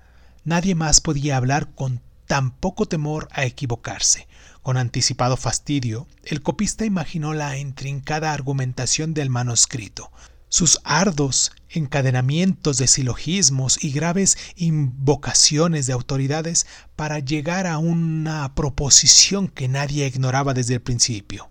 Nadie 0.45 0.75
más 0.75 1.01
podía 1.01 1.37
hablar 1.37 1.69
con 1.75 2.01
tan 2.31 2.53
poco 2.53 2.87
temor 2.87 3.27
a 3.33 3.45
equivocarse. 3.45 4.29
Con 4.63 4.77
anticipado 4.77 5.37
fastidio, 5.37 6.07
el 6.23 6.43
copista 6.43 6.85
imaginó 6.85 7.35
la 7.35 7.59
intrincada 7.59 8.33
argumentación 8.33 9.15
del 9.15 9.31
manuscrito, 9.31 10.13
sus 10.49 10.81
ardos 10.85 11.51
encadenamientos 11.69 12.77
de 12.77 12.87
silogismos 12.87 13.83
y 13.83 13.91
graves 13.91 14.39
invocaciones 14.55 15.89
de 15.89 15.93
autoridades 15.93 16.69
para 16.95 17.19
llegar 17.19 17.67
a 17.67 17.79
una 17.79 18.55
proposición 18.55 19.49
que 19.49 19.67
nadie 19.67 20.07
ignoraba 20.07 20.55
desde 20.55 20.75
el 20.75 20.83
principio. 20.83 21.51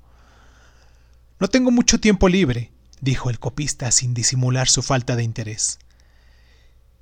No 1.41 1.50
tengo 1.50 1.71
mucho 1.71 2.00
tiempo 2.00 2.29
libre, 2.29 2.71
dijo 3.01 3.29
el 3.29 3.39
copista 3.39 3.91
sin 3.91 4.13
disimular 4.13 4.69
su 4.69 4.81
falta 4.81 5.17
de 5.17 5.24
interés. 5.24 5.77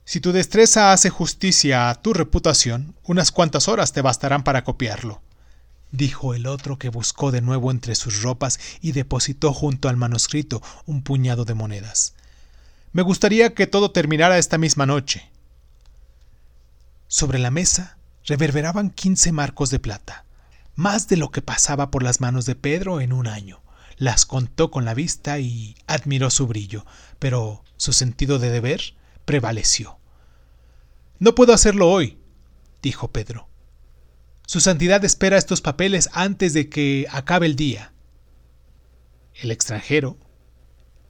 Si 0.08 0.22
tu 0.22 0.32
destreza 0.32 0.94
hace 0.94 1.10
justicia 1.10 1.90
a 1.90 1.96
tu 1.96 2.14
reputación, 2.14 2.96
unas 3.04 3.30
cuantas 3.30 3.68
horas 3.68 3.92
te 3.92 4.02
bastarán 4.02 4.42
para 4.42 4.64
copiarlo, 4.64 5.22
dijo 5.92 6.34
el 6.34 6.48
otro 6.48 6.80
que 6.80 6.88
buscó 6.88 7.30
de 7.30 7.42
nuevo 7.42 7.72
entre 7.72 7.94
sus 7.94 8.22
ropas 8.22 8.58
y 8.80 8.94
depositó 8.94 9.52
junto 9.52 9.90
al 9.90 9.98
manuscrito 9.98 10.62
un 10.86 11.04
puñado 11.04 11.44
de 11.44 11.56
monedas. 11.56 12.14
Me 12.94 13.02
gustaría 13.02 13.54
que 13.54 13.68
todo 13.68 13.92
terminara 13.92 14.38
esta 14.38 14.58
misma 14.58 14.86
noche. 14.86 15.30
Sobre 17.10 17.38
la 17.38 17.52
mesa 17.52 17.98
reverberaban 18.24 18.92
quince 18.92 19.34
marcos 19.34 19.72
de 19.72 19.80
plata, 19.80 20.24
más 20.76 21.10
de 21.10 21.18
lo 21.18 21.32
que 21.32 21.42
pasaba 21.42 21.92
por 21.92 22.02
las 22.02 22.22
manos 22.22 22.46
de 22.46 22.56
Pedro 22.56 23.02
en 23.02 23.12
un 23.12 23.28
año. 23.28 23.60
Las 23.98 24.26
contó 24.26 24.72
con 24.72 24.86
la 24.86 24.94
vista 24.94 25.40
y 25.40 25.76
admiró 25.86 26.30
su 26.30 26.48
brillo, 26.48 26.86
pero 27.20 27.62
su 27.76 27.92
sentido 27.92 28.40
de 28.40 28.52
deber 28.52 28.96
prevaleció. 29.28 30.00
No 31.20 31.36
puedo 31.36 31.54
hacerlo 31.54 31.92
hoy, 31.92 32.18
dijo 32.82 33.12
Pedro. 33.12 33.50
Su 34.48 34.62
santidad 34.62 35.04
espera 35.04 35.38
estos 35.38 35.60
papeles 35.60 36.10
antes 36.14 36.54
de 36.54 36.70
que 36.70 37.06
acabe 37.12 37.46
el 37.46 37.58
día. 37.58 37.92
El 39.36 39.52
extranjero, 39.52 40.18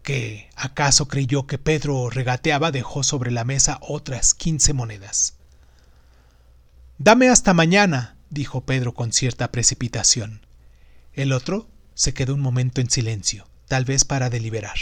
que 0.01 0.49
acaso 0.55 1.07
creyó 1.07 1.45
que 1.45 1.59
Pedro 1.59 2.09
regateaba, 2.09 2.71
dejó 2.71 3.03
sobre 3.03 3.29
la 3.29 3.43
mesa 3.43 3.77
otras 3.81 4.33
quince 4.33 4.73
monedas. 4.73 5.35
Dame 6.97 7.29
hasta 7.29 7.53
mañana, 7.53 8.17
dijo 8.31 8.61
Pedro 8.61 8.95
con 8.95 9.13
cierta 9.13 9.51
precipitación. 9.51 10.41
El 11.13 11.33
otro 11.33 11.67
se 11.93 12.15
quedó 12.15 12.33
un 12.33 12.41
momento 12.41 12.81
en 12.81 12.89
silencio, 12.89 13.47
tal 13.67 13.85
vez 13.85 14.05
para 14.05 14.31
deliberar. 14.31 14.77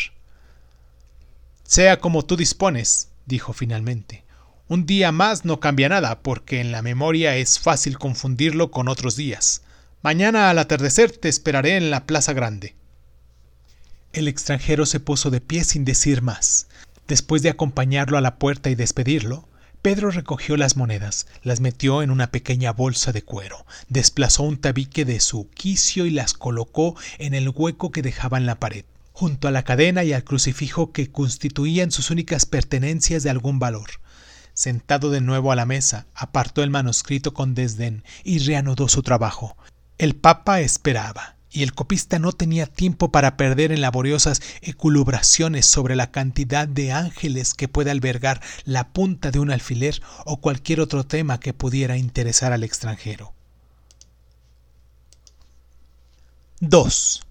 Sea 1.64 2.00
como 2.00 2.24
tú 2.24 2.38
dispones, 2.38 3.10
dijo 3.26 3.54
finalmente. 3.54 4.24
Un 4.68 4.86
día 4.86 5.12
más 5.12 5.46
no 5.46 5.60
cambia 5.60 5.90
nada, 5.90 6.20
porque 6.22 6.60
en 6.60 6.72
la 6.72 6.82
memoria 6.82 7.36
es 7.36 7.60
fácil 7.60 8.00
confundirlo 8.00 8.72
con 8.72 8.88
otros 8.88 9.16
días. 9.16 9.62
Mañana 10.02 10.50
al 10.50 10.60
atardecer 10.60 11.12
te 11.12 11.30
esperaré 11.30 11.78
en 11.78 11.92
la 11.92 12.06
Plaza 12.06 12.34
Grande. 12.34 12.76
El 14.14 14.28
extranjero 14.28 14.86
se 14.86 15.00
puso 15.00 15.30
de 15.30 15.42
pie 15.42 15.64
sin 15.64 15.86
decir 15.86 16.22
más. 16.22 16.68
Después 17.08 17.42
de 17.42 17.50
acompañarlo 17.50 18.18
a 18.18 18.22
la 18.22 18.38
puerta 18.38 18.70
y 18.70 18.76
despedirlo, 18.76 19.48
Pedro 19.84 20.10
recogió 20.10 20.58
las 20.58 20.78
monedas, 20.78 21.28
las 21.44 21.60
metió 21.60 22.02
en 22.02 22.10
una 22.10 22.32
pequeña 22.32 22.72
bolsa 22.72 23.12
de 23.12 23.22
cuero, 23.22 23.68
desplazó 23.88 24.42
un 24.42 24.58
tabique 24.58 25.06
de 25.06 25.20
su 25.20 25.48
quicio 25.52 26.08
y 26.08 26.10
las 26.10 26.34
colocó 26.34 26.96
en 27.20 27.36
el 27.36 27.50
hueco 27.50 27.92
que 27.92 28.02
dejaba 28.02 28.40
en 28.40 28.48
la 28.48 28.60
pared, 28.60 28.86
junto 29.16 29.48
a 29.48 29.52
la 29.52 29.64
cadena 29.64 30.04
y 30.04 30.12
al 30.12 30.26
crucifijo 30.26 30.92
que 30.92 31.10
constituían 31.10 31.90
sus 31.90 32.12
únicas 32.12 32.46
pertenencias 32.46 33.24
de 33.24 33.30
algún 33.30 33.60
valor. 33.60 33.90
Sentado 34.54 35.10
de 35.10 35.22
nuevo 35.22 35.54
a 35.54 35.56
la 35.56 35.66
mesa, 35.66 36.06
apartó 36.14 36.64
el 36.64 36.70
manuscrito 36.70 37.34
con 37.34 37.56
desdén 37.56 38.04
y 38.26 38.40
reanudó 38.40 38.90
su 38.90 39.04
trabajo. 39.04 39.56
El 39.98 40.18
Papa 40.18 40.60
esperaba 40.60 41.38
y 41.50 41.64
el 41.64 41.74
copista 41.74 42.20
no 42.20 42.34
tenía 42.34 42.66
tiempo 42.66 43.10
para 43.10 43.38
perder 43.38 43.72
en 43.72 43.80
laboriosas 43.80 44.42
eculubraciones 44.62 45.66
sobre 45.66 45.96
la 45.96 46.12
cantidad 46.12 46.68
de 46.68 46.92
ángeles 46.92 47.54
que 47.54 47.70
puede 47.70 47.92
albergar 47.92 48.42
la 48.66 48.90
punta 48.90 49.32
de 49.32 49.40
un 49.40 49.50
alfiler 49.50 50.02
o 50.26 50.42
cualquier 50.42 50.82
otro 50.82 51.06
tema 51.06 51.40
que 51.40 51.54
pudiera 51.54 51.96
interesar 51.96 52.52
al 52.52 52.66
extranjero. 52.66 53.34
2. 56.60 57.26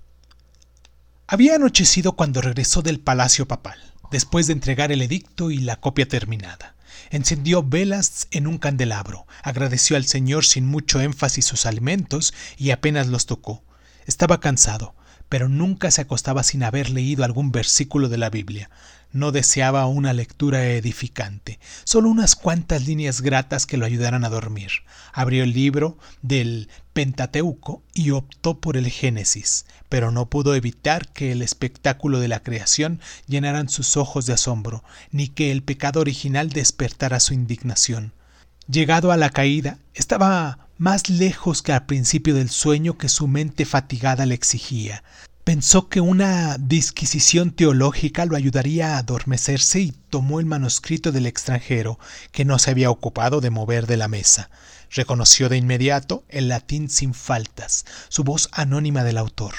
Había 1.26 1.54
anochecido 1.54 2.12
cuando 2.12 2.40
regresó 2.40 2.83
del 2.83 3.00
palacio 3.00 3.49
papal, 3.49 3.78
después 4.11 4.47
de 4.47 4.52
entregar 4.52 4.93
el 4.93 5.02
edicto 5.02 5.50
y 5.50 5.59
la 5.59 5.76
copia 5.76 6.07
terminada. 6.09 6.75
Encendió 7.11 7.62
velas 7.62 8.28
en 8.31 8.47
un 8.47 8.59
candelabro, 8.59 9.26
agradeció 9.43 9.97
al 9.97 10.04
Señor 10.04 10.45
sin 10.45 10.66
mucho 10.66 11.00
énfasis 11.00 11.45
sus 11.45 11.66
alimentos 11.66 12.35
y 12.57 12.71
apenas 12.71 13.07
los 13.07 13.26
tocó 13.26 13.62
estaba 14.07 14.40
cansado, 14.40 14.95
pero 15.28 15.49
nunca 15.49 15.90
se 15.90 16.02
acostaba 16.02 16.43
sin 16.43 16.62
haber 16.62 16.90
leído 16.90 17.25
algún 17.25 17.52
versículo 17.52 18.09
de 18.09 18.19
la 18.19 18.31
Biblia. 18.31 18.71
No 19.14 19.30
deseaba 19.30 19.87
una 19.87 20.12
lectura 20.12 20.66
edificante, 20.66 21.61
solo 21.85 22.09
unas 22.09 22.35
cuantas 22.35 22.85
líneas 22.85 23.21
gratas 23.21 23.64
que 23.64 23.76
lo 23.76 23.87
ayudaran 23.87 24.25
a 24.25 24.28
dormir. 24.28 24.71
Abrió 25.12 25.44
el 25.44 25.52
libro 25.52 25.97
del 26.21 26.68
Pentateuco 26.92 27.85
y 27.94 28.11
optó 28.11 28.59
por 28.59 28.76
el 28.76 28.90
Génesis, 28.90 29.66
pero 29.88 30.11
no 30.11 30.28
pudo 30.28 30.56
evitar 30.56 31.06
que 31.12 31.30
el 31.30 31.42
espectáculo 31.42 32.18
de 32.18 32.26
la 32.26 32.42
creación 32.42 33.00
llenaran 33.28 33.68
sus 33.68 33.97
ojos 33.97 34.26
de 34.26 34.33
asombro, 34.33 34.83
ni 35.12 35.28
que 35.28 35.52
el 35.52 35.62
pecado 35.62 36.00
original 36.00 36.50
despertara 36.50 37.21
su 37.21 37.35
indignación. 37.35 38.12
Llegado 38.68 39.12
a 39.12 39.16
la 39.16 39.30
caída, 39.30 39.78
estaba 39.94 40.66
más 40.76 41.09
lejos 41.09 41.62
que 41.62 41.73
al 41.73 41.87
principio 41.87 42.35
del 42.35 42.50
sueño 42.50 42.99
que 42.99 43.09
su 43.09 43.28
mente 43.28 43.64
fatigada 43.64 44.26
le 44.26 44.35
exigía. 44.35 45.04
Pensó 45.44 45.90
que 45.90 46.00
una 46.00 46.56
disquisición 46.58 47.50
teológica 47.50 48.24
lo 48.24 48.34
ayudaría 48.34 48.94
a 48.94 48.98
adormecerse 48.98 49.78
y 49.78 49.92
tomó 50.08 50.40
el 50.40 50.46
manuscrito 50.46 51.12
del 51.12 51.26
extranjero, 51.26 51.98
que 52.32 52.46
no 52.46 52.58
se 52.58 52.70
había 52.70 52.90
ocupado 52.90 53.42
de 53.42 53.50
mover 53.50 53.86
de 53.86 53.98
la 53.98 54.08
mesa. 54.08 54.48
Reconoció 54.90 55.50
de 55.50 55.58
inmediato 55.58 56.24
el 56.30 56.48
latín 56.48 56.88
sin 56.88 57.12
faltas, 57.12 57.84
su 58.08 58.24
voz 58.24 58.48
anónima 58.52 59.04
del 59.04 59.18
autor. 59.18 59.52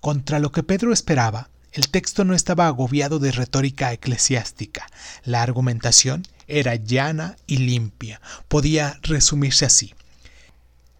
Contra 0.00 0.38
lo 0.38 0.52
que 0.52 0.62
Pedro 0.62 0.90
esperaba, 0.90 1.50
el 1.72 1.90
texto 1.90 2.24
no 2.24 2.34
estaba 2.34 2.66
agobiado 2.66 3.18
de 3.18 3.30
retórica 3.30 3.92
eclesiástica. 3.92 4.86
La 5.22 5.42
argumentación 5.42 6.22
era 6.46 6.76
llana 6.76 7.36
y 7.46 7.58
limpia. 7.58 8.22
Podía 8.48 8.98
resumirse 9.02 9.66
así. 9.66 9.94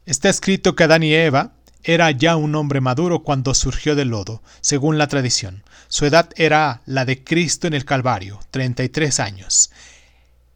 Está 0.04 0.28
escrito 0.28 0.76
que 0.76 0.84
Adán 0.84 1.04
y 1.04 1.14
Eva 1.14 1.54
era 1.84 2.10
ya 2.10 2.36
un 2.36 2.54
hombre 2.54 2.80
maduro 2.80 3.22
cuando 3.22 3.54
surgió 3.54 3.94
del 3.94 4.08
lodo, 4.08 4.42
según 4.62 4.96
la 4.96 5.06
tradición. 5.06 5.62
Su 5.88 6.06
edad 6.06 6.30
era 6.36 6.80
la 6.86 7.04
de 7.04 7.22
Cristo 7.22 7.66
en 7.66 7.74
el 7.74 7.84
Calvario, 7.84 8.40
33 8.50 9.20
años. 9.20 9.70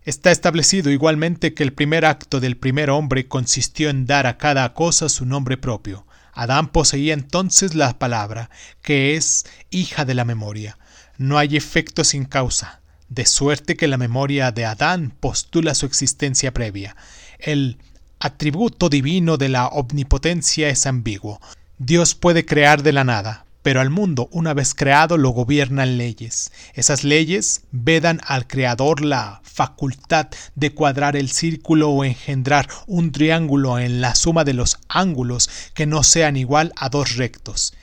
Está 0.05 0.31
establecido 0.31 0.91
igualmente 0.91 1.53
que 1.53 1.63
el 1.63 1.75
primer 1.75 2.07
acto 2.07 2.41
del 2.41 2.57
primer 2.57 2.89
hombre 2.89 3.29
consistió 3.29 3.91
en 3.91 4.07
dar 4.07 4.27
a 4.27 4.39
cada 4.39 4.73
cosa 4.73 5.11
su 5.11 5.27
nombre 5.27 5.59
propio. 5.59 6.07
Adán 6.33 6.69
poseía 6.69 7.13
entonces 7.13 7.75
la 7.75 7.99
palabra, 7.99 8.49
que 8.81 9.17
es 9.17 9.45
hija 9.71 10.07
de 10.07 10.15
la 10.15 10.25
memoria. 10.25 10.79
No 11.19 11.37
hay 11.37 11.57
efecto 11.57 12.05
sin 12.05 12.25
causa, 12.25 12.81
de 13.09 13.27
suerte 13.27 13.77
que 13.77 13.87
la 13.87 13.99
memoria 13.99 14.51
de 14.51 14.65
Adán 14.65 15.13
postula 15.21 15.75
su 15.75 15.85
existencia 15.85 16.55
previa. 16.55 16.97
El 17.39 17.79
atributo 18.21 18.89
divino 18.89 19.37
de 19.37 19.49
la 19.49 19.69
omnipotencia 19.69 20.69
es 20.69 20.87
ambiguo. 20.87 21.41
Dios 21.79 22.15
puede 22.15 22.45
crear 22.45 22.83
de 22.83 22.93
la 22.93 23.05
nada, 23.05 23.47
pero 23.63 23.81
al 23.81 23.91
mundo, 23.91 24.29
una 24.33 24.55
vez 24.55 24.75
creado, 24.75 25.17
lo 25.17 25.31
gobiernan 25.31 25.99
leyes. 25.99 26.53
Esas 26.75 27.05
leyes 27.05 27.63
vedan 27.71 28.21
al 28.27 28.47
Creador 28.47 29.05
la 29.05 29.41
facultad 29.45 30.29
de 30.55 30.73
cuadrar 30.73 31.17
el 31.17 31.31
círculo 31.31 31.91
o 31.91 32.05
engendrar 32.05 32.69
un 32.87 33.13
triángulo 33.13 33.79
en 33.79 34.01
la 34.01 34.15
suma 34.15 34.45
de 34.45 34.55
los 34.55 34.79
ángulos 34.89 35.51
que 35.75 35.87
no 35.87 36.03
sean 36.03 36.37
igual 36.37 36.73
a 36.77 36.89
dos 36.89 37.17
rectos. 37.17 37.75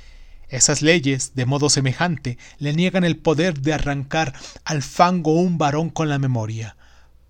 Esas 0.50 0.82
leyes, 0.82 1.34
de 1.36 1.46
modo 1.46 1.70
semejante, 1.70 2.38
le 2.60 2.74
niegan 2.74 3.04
el 3.04 3.18
poder 3.18 3.62
de 3.62 3.74
arrancar 3.74 4.34
al 4.64 4.84
fango 4.84 5.34
un 5.34 5.58
varón 5.58 5.90
con 5.90 6.08
la 6.08 6.20
memoria. 6.20 6.75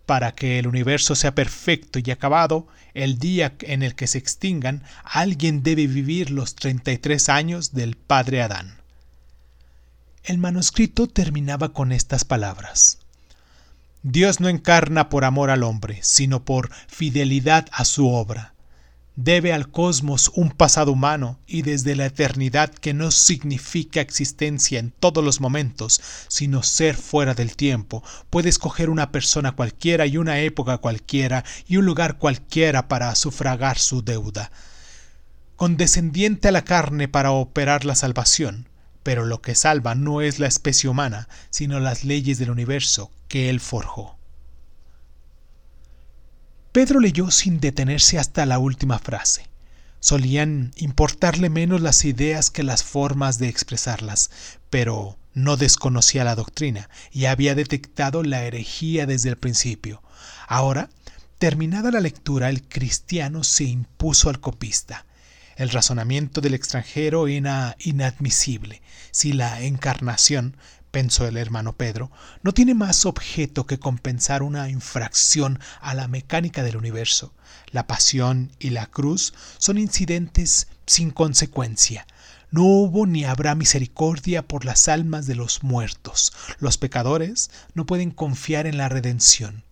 Para 0.06 0.34
que 0.34 0.60
el 0.60 0.68
universo 0.68 1.16
sea 1.16 1.36
perfecto 1.36 2.00
y 2.00 2.12
acabado, 2.12 2.68
el 2.94 3.20
día 3.20 3.56
en 3.62 3.84
el 3.84 3.96
que 3.96 4.08
se 4.08 4.18
extingan, 4.18 4.84
alguien 5.04 5.64
debe 5.64 5.88
vivir 5.88 6.32
los 6.32 6.56
33 6.56 7.30
años 7.30 7.74
del 7.74 7.96
padre 7.96 8.42
Adán. 8.42 8.78
El 10.24 10.40
manuscrito 10.40 11.06
terminaba 11.08 11.74
con 11.74 11.92
estas 11.92 12.26
palabras. 12.26 12.98
Dios 14.02 14.40
no 14.40 14.50
encarna 14.50 15.10
por 15.10 15.24
amor 15.24 15.52
al 15.52 15.62
hombre, 15.62 16.00
sino 16.02 16.44
por 16.44 16.72
fidelidad 16.88 17.68
a 17.72 17.86
su 17.86 18.08
obra. 18.10 18.55
Debe 19.16 19.54
al 19.54 19.70
cosmos 19.70 20.32
un 20.36 20.52
pasado 20.52 20.92
humano 20.92 21.40
y 21.48 21.62
desde 21.62 21.96
la 21.96 22.06
eternidad 22.06 22.74
que 22.74 22.94
no 22.94 23.12
significa 23.12 24.02
existencia 24.02 24.80
en 24.80 24.92
todos 24.92 25.24
los 25.24 25.40
momentos, 25.40 26.02
sino 26.28 26.64
ser 26.64 26.96
fuera 26.96 27.34
del 27.34 27.56
tiempo, 27.56 28.04
puede 28.30 28.50
escoger 28.50 28.90
una 28.90 29.12
persona 29.12 29.54
cualquiera 29.54 30.06
y 30.06 30.18
una 30.18 30.40
época 30.40 30.78
cualquiera 30.80 31.46
y 31.68 31.78
un 31.78 31.86
lugar 31.86 32.18
cualquiera 32.18 32.88
para 32.88 33.16
sufragar 33.16 33.80
su 33.80 34.04
deuda. 34.04 34.52
Condescendiente 35.56 36.50
a 36.50 36.52
la 36.52 36.66
carne 36.66 37.08
para 37.08 37.32
operar 37.32 37.86
la 37.86 37.96
salvación, 37.96 38.68
pero 39.04 39.24
lo 39.24 39.42
que 39.42 39.56
salva 39.56 39.96
no 39.96 40.22
es 40.22 40.40
la 40.40 40.48
especie 40.48 40.90
humana, 40.90 41.30
sino 41.50 41.80
las 41.80 42.04
leyes 42.04 42.38
del 42.40 42.52
universo 42.52 43.12
que 43.30 43.50
él 43.50 43.62
forjó. 43.62 44.18
Pedro 46.76 47.00
leyó 47.00 47.32
sin 47.32 47.62
detenerse 47.62 48.20
hasta 48.20 48.46
la 48.46 48.60
última 48.60 49.00
frase. 49.00 49.48
Solían 50.02 50.74
importarle 50.76 51.50
menos 51.50 51.80
las 51.80 52.04
ideas 52.04 52.50
que 52.50 52.64
las 52.64 52.84
formas 52.84 53.40
de 53.40 53.48
expresarlas, 53.48 54.30
pero 54.70 55.18
no 55.34 55.56
desconocía 55.56 56.26
la 56.26 56.36
doctrina 56.36 56.90
y 57.14 57.28
había 57.28 57.56
detectado 57.56 58.24
la 58.24 58.44
herejía 58.44 59.06
desde 59.06 59.30
el 59.30 59.38
principio. 59.38 60.04
Ahora, 60.50 60.90
terminada 61.38 61.92
la 61.92 62.02
lectura, 62.02 62.50
el 62.50 62.62
cristiano 62.62 63.46
se 63.46 63.64
impuso 63.64 64.30
al 64.30 64.42
copista. 64.42 65.06
El 65.56 65.70
razonamiento 65.70 66.42
del 66.42 66.56
extranjero 66.56 67.30
era 67.30 67.78
inadmisible. 67.80 68.82
Si 69.12 69.32
la 69.32 69.62
encarnación 69.62 70.58
pensó 70.96 71.28
el 71.28 71.36
hermano 71.36 71.74
Pedro, 71.74 72.10
no 72.42 72.54
tiene 72.54 72.74
más 72.74 73.06
objeto 73.06 73.66
que 73.66 73.80
compensar 73.80 74.42
una 74.44 74.70
infracción 74.70 75.60
a 75.82 75.94
la 75.94 76.08
mecánica 76.08 76.64
del 76.64 76.78
universo. 76.78 77.34
La 77.72 77.86
pasión 77.86 78.54
y 78.60 78.70
la 78.70 78.86
cruz 78.86 79.34
son 79.58 79.78
incidentes 79.78 80.68
sin 80.86 81.12
consecuencia. 81.12 82.08
No 82.50 82.64
hubo 82.64 83.06
ni 83.08 83.26
habrá 83.26 83.56
misericordia 83.56 84.48
por 84.48 84.64
las 84.64 84.88
almas 84.88 85.28
de 85.28 85.36
los 85.36 85.64
muertos. 85.64 86.32
Los 86.60 86.78
pecadores 86.78 87.52
no 87.74 87.86
pueden 87.86 88.12
confiar 88.12 88.66
en 88.66 88.78
la 88.78 88.88
redención. 88.88 89.66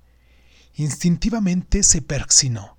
Instintivamente 0.76 1.84
se 1.84 2.02
persinó. 2.02 2.76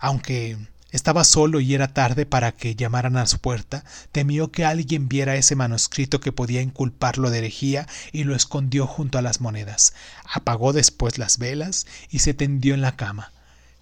Aunque 0.00 0.58
estaba 0.92 1.24
solo 1.24 1.58
y 1.60 1.74
era 1.74 1.92
tarde 1.92 2.26
para 2.26 2.52
que 2.52 2.76
llamaran 2.76 3.16
a 3.16 3.26
su 3.26 3.38
puerta. 3.38 3.84
Temió 4.12 4.52
que 4.52 4.64
alguien 4.64 5.08
viera 5.08 5.36
ese 5.36 5.56
manuscrito 5.56 6.20
que 6.20 6.32
podía 6.32 6.62
inculparlo 6.62 7.30
de 7.30 7.38
herejía 7.38 7.88
y 8.12 8.24
lo 8.24 8.36
escondió 8.36 8.86
junto 8.86 9.18
a 9.18 9.22
las 9.22 9.40
monedas. 9.40 9.94
Apagó 10.30 10.72
después 10.72 11.18
las 11.18 11.38
velas 11.38 11.86
y 12.10 12.20
se 12.20 12.34
tendió 12.34 12.74
en 12.74 12.82
la 12.82 12.94
cama. 12.94 13.32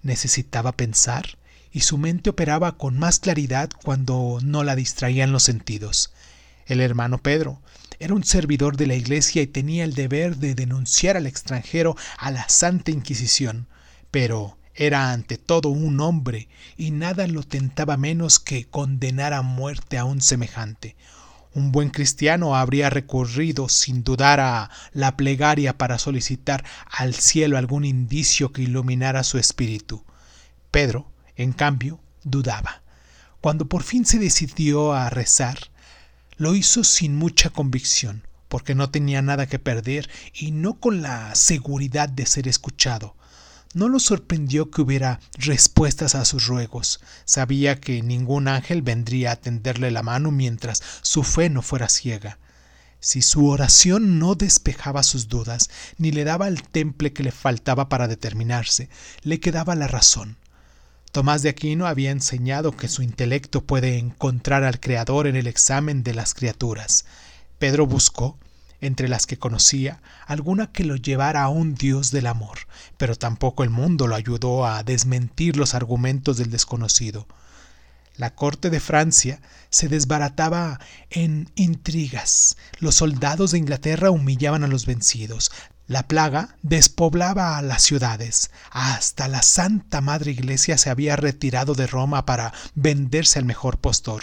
Necesitaba 0.03 0.73
pensar 0.73 1.37
y 1.73 1.81
su 1.81 1.99
mente 1.99 2.31
operaba 2.31 2.79
con 2.79 2.99
más 2.99 3.19
claridad 3.19 3.71
cuando 3.83 4.39
no 4.43 4.65
la 4.65 4.77
distraían 4.77 5.33
los 5.33 5.43
sentidos. 5.43 6.13
El 6.67 6.81
hermano 6.81 7.19
Pedro 7.19 7.61
era 7.99 8.15
un 8.15 8.25
servidor 8.25 8.77
de 8.77 8.87
la 8.87 8.95
Iglesia 8.95 9.43
y 9.43 9.47
tenía 9.47 9.85
el 9.85 9.95
deber 9.95 10.37
de 10.37 10.55
denunciar 10.55 11.17
al 11.17 11.27
extranjero 11.27 11.97
a 12.17 12.31
la 12.31 12.49
Santa 12.49 12.93
Inquisición, 12.93 13.67
pero 14.11 14.57
era 14.81 15.13
ante 15.13 15.37
todo 15.37 15.69
un 15.69 16.01
hombre, 16.01 16.49
y 16.79 16.91
nada 16.91 17.27
lo 17.27 17.43
tentaba 17.43 17.99
menos 17.99 18.39
que 18.39 18.65
condenar 18.65 19.35
a 19.35 19.43
muerte 19.43 19.99
a 19.99 20.07
un 20.07 20.23
semejante. 20.23 20.97
Un 21.53 21.71
buen 21.71 21.91
cristiano 21.91 22.57
habría 22.57 22.89
recurrido 22.89 23.69
sin 23.69 24.05
dudar 24.05 24.41
a 24.41 24.71
la 24.95 25.19
plegaria 25.19 25.77
para 25.77 25.99
solicitar 25.99 26.65
al 26.91 27.13
cielo 27.13 27.59
algún 27.59 27.85
indicio 27.85 28.53
que 28.53 28.63
iluminara 28.63 29.23
su 29.23 29.37
espíritu. 29.37 30.03
Pedro, 30.71 31.13
en 31.37 31.53
cambio, 31.53 32.01
dudaba. 32.25 32.81
Cuando 33.43 33.69
por 33.69 33.83
fin 33.83 34.07
se 34.07 34.19
decidió 34.19 34.95
a 34.95 35.11
rezar, 35.11 35.59
lo 36.39 36.55
hizo 36.55 36.85
sin 36.85 37.17
mucha 37.17 37.51
convicción, 37.51 38.27
porque 38.49 38.75
no 38.75 38.91
tenía 38.91 39.21
nada 39.21 39.47
que 39.47 39.59
perder 39.59 40.09
y 40.33 40.53
no 40.53 40.81
con 40.81 41.03
la 41.03 41.35
seguridad 41.35 42.09
de 42.09 42.25
ser 42.25 42.49
escuchado. 42.49 43.15
No 43.73 43.89
lo 43.89 44.01
sorprendió 44.01 44.71
que 44.71 44.83
hubiera 44.83 45.21
respuestas 45.35 46.17
a 46.17 46.25
sus 46.25 46.47
ruegos. 46.47 47.01
Sabía 47.25 47.79
que 47.81 48.03
ningún 48.03 48.49
ángel 48.49 48.83
vendría 48.83 49.33
a 49.33 49.37
tenderle 49.37 49.93
la 49.93 50.03
mano 50.03 50.33
mientras 50.33 50.83
su 51.03 51.23
fe 51.23 51.51
no 51.51 51.63
fuera 51.63 51.89
ciega. 51.89 52.39
Si 52.99 53.23
su 53.23 53.47
oración 53.49 54.19
no 54.19 54.35
despejaba 54.35 55.03
sus 55.03 55.29
dudas, 55.29 55.71
ni 55.99 56.11
le 56.11 56.25
daba 56.25 56.49
el 56.49 56.63
temple 56.63 57.13
que 57.13 57.23
le 57.23 57.33
faltaba 57.33 57.89
para 57.89 58.09
determinarse, 58.09 58.91
le 59.23 59.41
quedaba 59.41 59.75
la 59.75 59.87
razón. 59.87 60.37
Tomás 61.13 61.43
de 61.43 61.49
Aquino 61.49 61.87
había 61.87 62.11
enseñado 62.11 62.77
que 62.77 62.89
su 62.89 63.03
intelecto 63.03 63.63
puede 63.63 63.99
encontrar 63.99 64.65
al 64.65 64.81
Creador 64.81 65.27
en 65.27 65.37
el 65.37 65.47
examen 65.47 66.03
de 66.03 66.15
las 66.15 66.35
criaturas. 66.35 67.05
Pedro 67.59 67.87
buscó, 67.87 68.37
entre 68.81 69.09
las 69.09 69.27
que 69.27 69.39
conocía, 69.39 70.01
alguna 70.27 70.73
que 70.73 70.85
lo 70.85 70.97
llevara 70.97 71.43
a 71.43 71.49
un 71.49 71.75
Dios 71.75 72.11
del 72.11 72.27
amor, 72.27 72.59
pero 72.97 73.17
tampoco 73.17 73.65
el 73.65 73.71
mundo 73.71 74.07
lo 74.07 74.15
ayudó 74.15 74.67
a 74.67 74.83
desmentir 74.83 75.57
los 75.57 75.75
argumentos 75.75 76.37
del 76.37 76.51
desconocido. 76.51 77.27
La 78.17 78.35
corte 78.35 78.71
de 78.71 78.81
Francia 78.81 79.41
se 79.71 79.89
desbarataba 79.89 80.79
en 81.11 81.51
intrigas, 81.55 82.57
los 82.79 82.97
soldados 82.97 83.53
de 83.53 83.59
Inglaterra 83.59 84.11
humillaban 84.11 84.65
a 84.65 84.69
los 84.69 84.85
vencidos, 84.85 85.51
la 85.91 86.07
plaga 86.07 86.55
despoblaba 86.63 87.59
a 87.59 87.63
las 87.63 87.83
ciudades, 87.83 88.53
hasta 88.71 89.27
la 89.27 89.43
Santa 89.43 90.01
Madre 90.01 90.31
Iglesia 90.31 90.79
se 90.79 90.89
había 90.89 91.17
retirado 91.17 91.75
de 91.75 91.89
Roma 91.89 92.27
para 92.27 92.53
venderse 92.77 93.41
al 93.41 93.45
mejor 93.45 93.79
postor. 93.79 94.23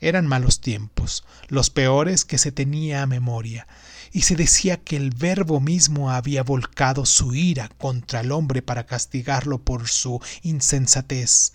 Eran 0.00 0.26
malos 0.26 0.62
tiempos, 0.62 1.24
los 1.48 1.68
peores 1.68 2.24
que 2.24 2.38
se 2.38 2.50
tenía 2.50 3.02
a 3.02 3.06
memoria, 3.06 3.66
y 4.12 4.22
se 4.22 4.36
decía 4.36 4.76
que 4.76 4.96
el 4.96 5.10
Verbo 5.10 5.58
mismo 5.60 6.10
había 6.10 6.42
volcado 6.42 7.06
su 7.06 7.34
ira 7.34 7.70
contra 7.78 8.20
el 8.20 8.30
hombre 8.30 8.60
para 8.60 8.84
castigarlo 8.84 9.62
por 9.62 9.88
su 9.88 10.20
insensatez. 10.42 11.54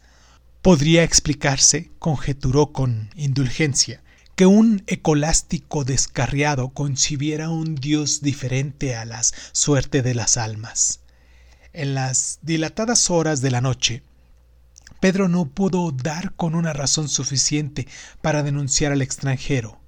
Podría 0.63 1.03
explicarse, 1.03 1.91
conjeturó 1.99 2.73
con 2.73 3.11
indulgencia, 3.15 4.01
que 4.35 4.47
un 4.47 4.83
ecolástico 4.87 5.83
descarriado 5.83 6.69
concibiera 6.69 7.49
un 7.49 7.75
Dios 7.75 8.21
diferente 8.21 8.95
a 8.95 9.05
las 9.05 9.33
suerte 9.51 10.01
de 10.01 10.15
las 10.15 10.37
almas. 10.37 10.99
En 11.73 11.93
las 11.93 12.39
dilatadas 12.41 13.09
horas 13.09 13.41
de 13.41 13.51
la 13.51 13.61
noche, 13.61 14.03
Pedro 14.99 15.27
no 15.27 15.45
pudo 15.45 15.91
dar 15.91 16.33
con 16.33 16.55
una 16.55 16.73
razón 16.73 17.07
suficiente 17.07 17.87
para 18.21 18.41
denunciar 18.41 18.91
al 18.91 19.03
extranjero. 19.03 19.79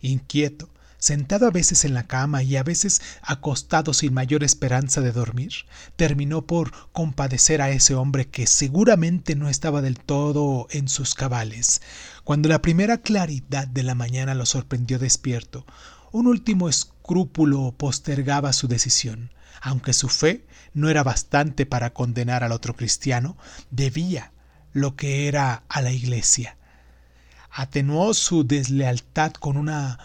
Inquieto, 0.00 0.70
sentado 0.98 1.46
a 1.46 1.50
veces 1.50 1.84
en 1.84 1.94
la 1.94 2.06
cama 2.06 2.42
y 2.42 2.56
a 2.56 2.62
veces 2.62 3.02
acostado 3.22 3.92
sin 3.94 4.14
mayor 4.14 4.44
esperanza 4.44 5.00
de 5.00 5.12
dormir, 5.12 5.52
terminó 5.96 6.46
por 6.46 6.72
compadecer 6.92 7.60
a 7.60 7.70
ese 7.70 7.94
hombre 7.94 8.28
que 8.28 8.46
seguramente 8.46 9.36
no 9.36 9.48
estaba 9.48 9.82
del 9.82 9.98
todo 9.98 10.66
en 10.70 10.88
sus 10.88 11.14
cabales. 11.14 11.82
Cuando 12.24 12.48
la 12.48 12.62
primera 12.62 12.98
claridad 12.98 13.68
de 13.68 13.82
la 13.82 13.94
mañana 13.94 14.34
lo 14.34 14.46
sorprendió 14.46 14.98
despierto, 14.98 15.66
un 16.12 16.26
último 16.26 16.68
escrúpulo 16.68 17.74
postergaba 17.76 18.52
su 18.52 18.68
decisión. 18.68 19.30
Aunque 19.60 19.92
su 19.92 20.08
fe 20.08 20.46
no 20.72 20.88
era 20.88 21.02
bastante 21.02 21.66
para 21.66 21.92
condenar 21.92 22.44
al 22.44 22.52
otro 22.52 22.76
cristiano, 22.76 23.36
debía 23.70 24.32
lo 24.72 24.94
que 24.94 25.26
era 25.26 25.64
a 25.68 25.82
la 25.82 25.90
iglesia. 25.90 26.56
Atenuó 27.50 28.14
su 28.14 28.46
deslealtad 28.46 29.32
con 29.32 29.56
una 29.56 29.98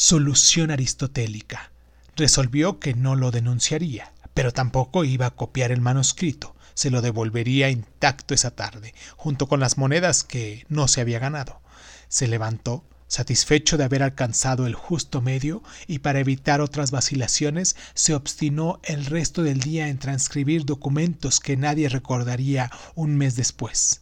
solución 0.00 0.70
aristotélica. 0.70 1.72
Resolvió 2.16 2.78
que 2.78 2.94
no 2.94 3.16
lo 3.16 3.30
denunciaría, 3.30 4.14
pero 4.32 4.50
tampoco 4.50 5.04
iba 5.04 5.26
a 5.26 5.36
copiar 5.36 5.72
el 5.72 5.82
manuscrito. 5.82 6.56
Se 6.72 6.88
lo 6.88 7.02
devolvería 7.02 7.68
intacto 7.68 8.32
esa 8.32 8.50
tarde, 8.50 8.94
junto 9.18 9.46
con 9.46 9.60
las 9.60 9.76
monedas 9.76 10.24
que 10.24 10.64
no 10.70 10.88
se 10.88 11.02
había 11.02 11.18
ganado. 11.18 11.60
Se 12.08 12.28
levantó, 12.28 12.82
satisfecho 13.08 13.76
de 13.76 13.84
haber 13.84 14.02
alcanzado 14.02 14.66
el 14.66 14.74
justo 14.74 15.20
medio, 15.20 15.62
y 15.86 15.98
para 15.98 16.20
evitar 16.20 16.62
otras 16.62 16.92
vacilaciones, 16.92 17.76
se 17.92 18.14
obstinó 18.14 18.80
el 18.84 19.04
resto 19.04 19.42
del 19.42 19.60
día 19.60 19.88
en 19.88 19.98
transcribir 19.98 20.64
documentos 20.64 21.40
que 21.40 21.58
nadie 21.58 21.90
recordaría 21.90 22.70
un 22.94 23.18
mes 23.18 23.36
después. 23.36 24.00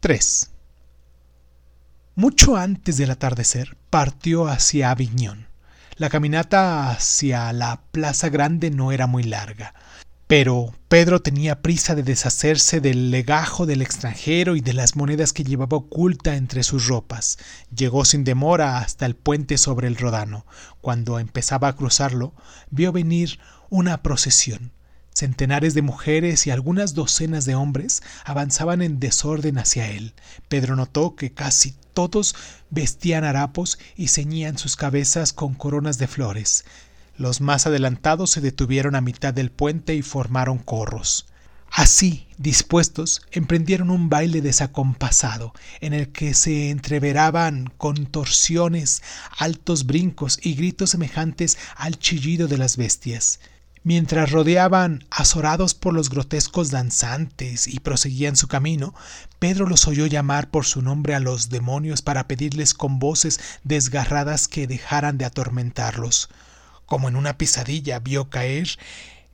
3. 0.00 0.50
Mucho 2.16 2.56
antes 2.56 2.96
del 2.96 3.10
atardecer 3.10 3.76
partió 3.90 4.46
hacia 4.46 4.92
Aviñón. 4.92 5.48
La 5.96 6.10
caminata 6.10 6.90
hacia 6.90 7.52
la 7.52 7.82
Plaza 7.90 8.28
Grande 8.28 8.70
no 8.70 8.92
era 8.92 9.08
muy 9.08 9.24
larga, 9.24 9.74
pero 10.28 10.72
Pedro 10.86 11.22
tenía 11.22 11.60
prisa 11.60 11.96
de 11.96 12.04
deshacerse 12.04 12.80
del 12.80 13.10
legajo 13.10 13.66
del 13.66 13.82
extranjero 13.82 14.54
y 14.54 14.60
de 14.60 14.74
las 14.74 14.94
monedas 14.94 15.32
que 15.32 15.42
llevaba 15.42 15.76
oculta 15.76 16.36
entre 16.36 16.62
sus 16.62 16.86
ropas. 16.86 17.36
Llegó 17.74 18.04
sin 18.04 18.22
demora 18.22 18.78
hasta 18.78 19.06
el 19.06 19.16
puente 19.16 19.58
sobre 19.58 19.88
el 19.88 19.96
Rodano. 19.96 20.46
Cuando 20.80 21.18
empezaba 21.18 21.66
a 21.66 21.74
cruzarlo, 21.74 22.32
vio 22.70 22.92
venir 22.92 23.40
una 23.70 24.04
procesión. 24.04 24.70
Centenares 25.14 25.74
de 25.74 25.82
mujeres 25.82 26.44
y 26.48 26.50
algunas 26.50 26.94
docenas 26.94 27.44
de 27.44 27.54
hombres 27.54 28.02
avanzaban 28.24 28.82
en 28.82 28.98
desorden 28.98 29.58
hacia 29.58 29.88
él. 29.88 30.12
Pedro 30.48 30.74
notó 30.74 31.14
que 31.14 31.32
casi 31.32 31.76
todos 31.92 32.34
vestían 32.70 33.22
harapos 33.22 33.78
y 33.96 34.08
ceñían 34.08 34.58
sus 34.58 34.74
cabezas 34.74 35.32
con 35.32 35.54
coronas 35.54 35.98
de 35.98 36.08
flores. 36.08 36.64
Los 37.16 37.40
más 37.40 37.68
adelantados 37.68 38.30
se 38.30 38.40
detuvieron 38.40 38.96
a 38.96 39.00
mitad 39.00 39.32
del 39.32 39.52
puente 39.52 39.94
y 39.94 40.02
formaron 40.02 40.58
corros. 40.58 41.26
Así, 41.70 42.26
dispuestos, 42.36 43.22
emprendieron 43.30 43.90
un 43.90 44.08
baile 44.08 44.40
desacompasado, 44.40 45.52
en 45.80 45.92
el 45.92 46.10
que 46.10 46.34
se 46.34 46.70
entreveraban 46.70 47.72
contorsiones, 47.78 49.02
altos 49.38 49.86
brincos 49.86 50.40
y 50.42 50.54
gritos 50.54 50.90
semejantes 50.90 51.56
al 51.76 51.98
chillido 51.98 52.48
de 52.48 52.58
las 52.58 52.76
bestias. 52.76 53.38
Mientras 53.86 54.30
rodeaban, 54.30 55.04
azorados 55.10 55.74
por 55.74 55.92
los 55.92 56.08
grotescos 56.08 56.70
danzantes, 56.70 57.68
y 57.68 57.80
proseguían 57.80 58.34
su 58.34 58.48
camino, 58.48 58.94
Pedro 59.38 59.66
los 59.66 59.86
oyó 59.86 60.06
llamar 60.06 60.48
por 60.48 60.64
su 60.64 60.80
nombre 60.80 61.14
a 61.14 61.20
los 61.20 61.50
demonios 61.50 62.00
para 62.00 62.26
pedirles 62.26 62.72
con 62.72 62.98
voces 62.98 63.38
desgarradas 63.62 64.48
que 64.48 64.66
dejaran 64.66 65.18
de 65.18 65.26
atormentarlos. 65.26 66.30
Como 66.86 67.10
en 67.10 67.16
una 67.16 67.36
pesadilla 67.36 67.98
vio 67.98 68.30
caer 68.30 68.78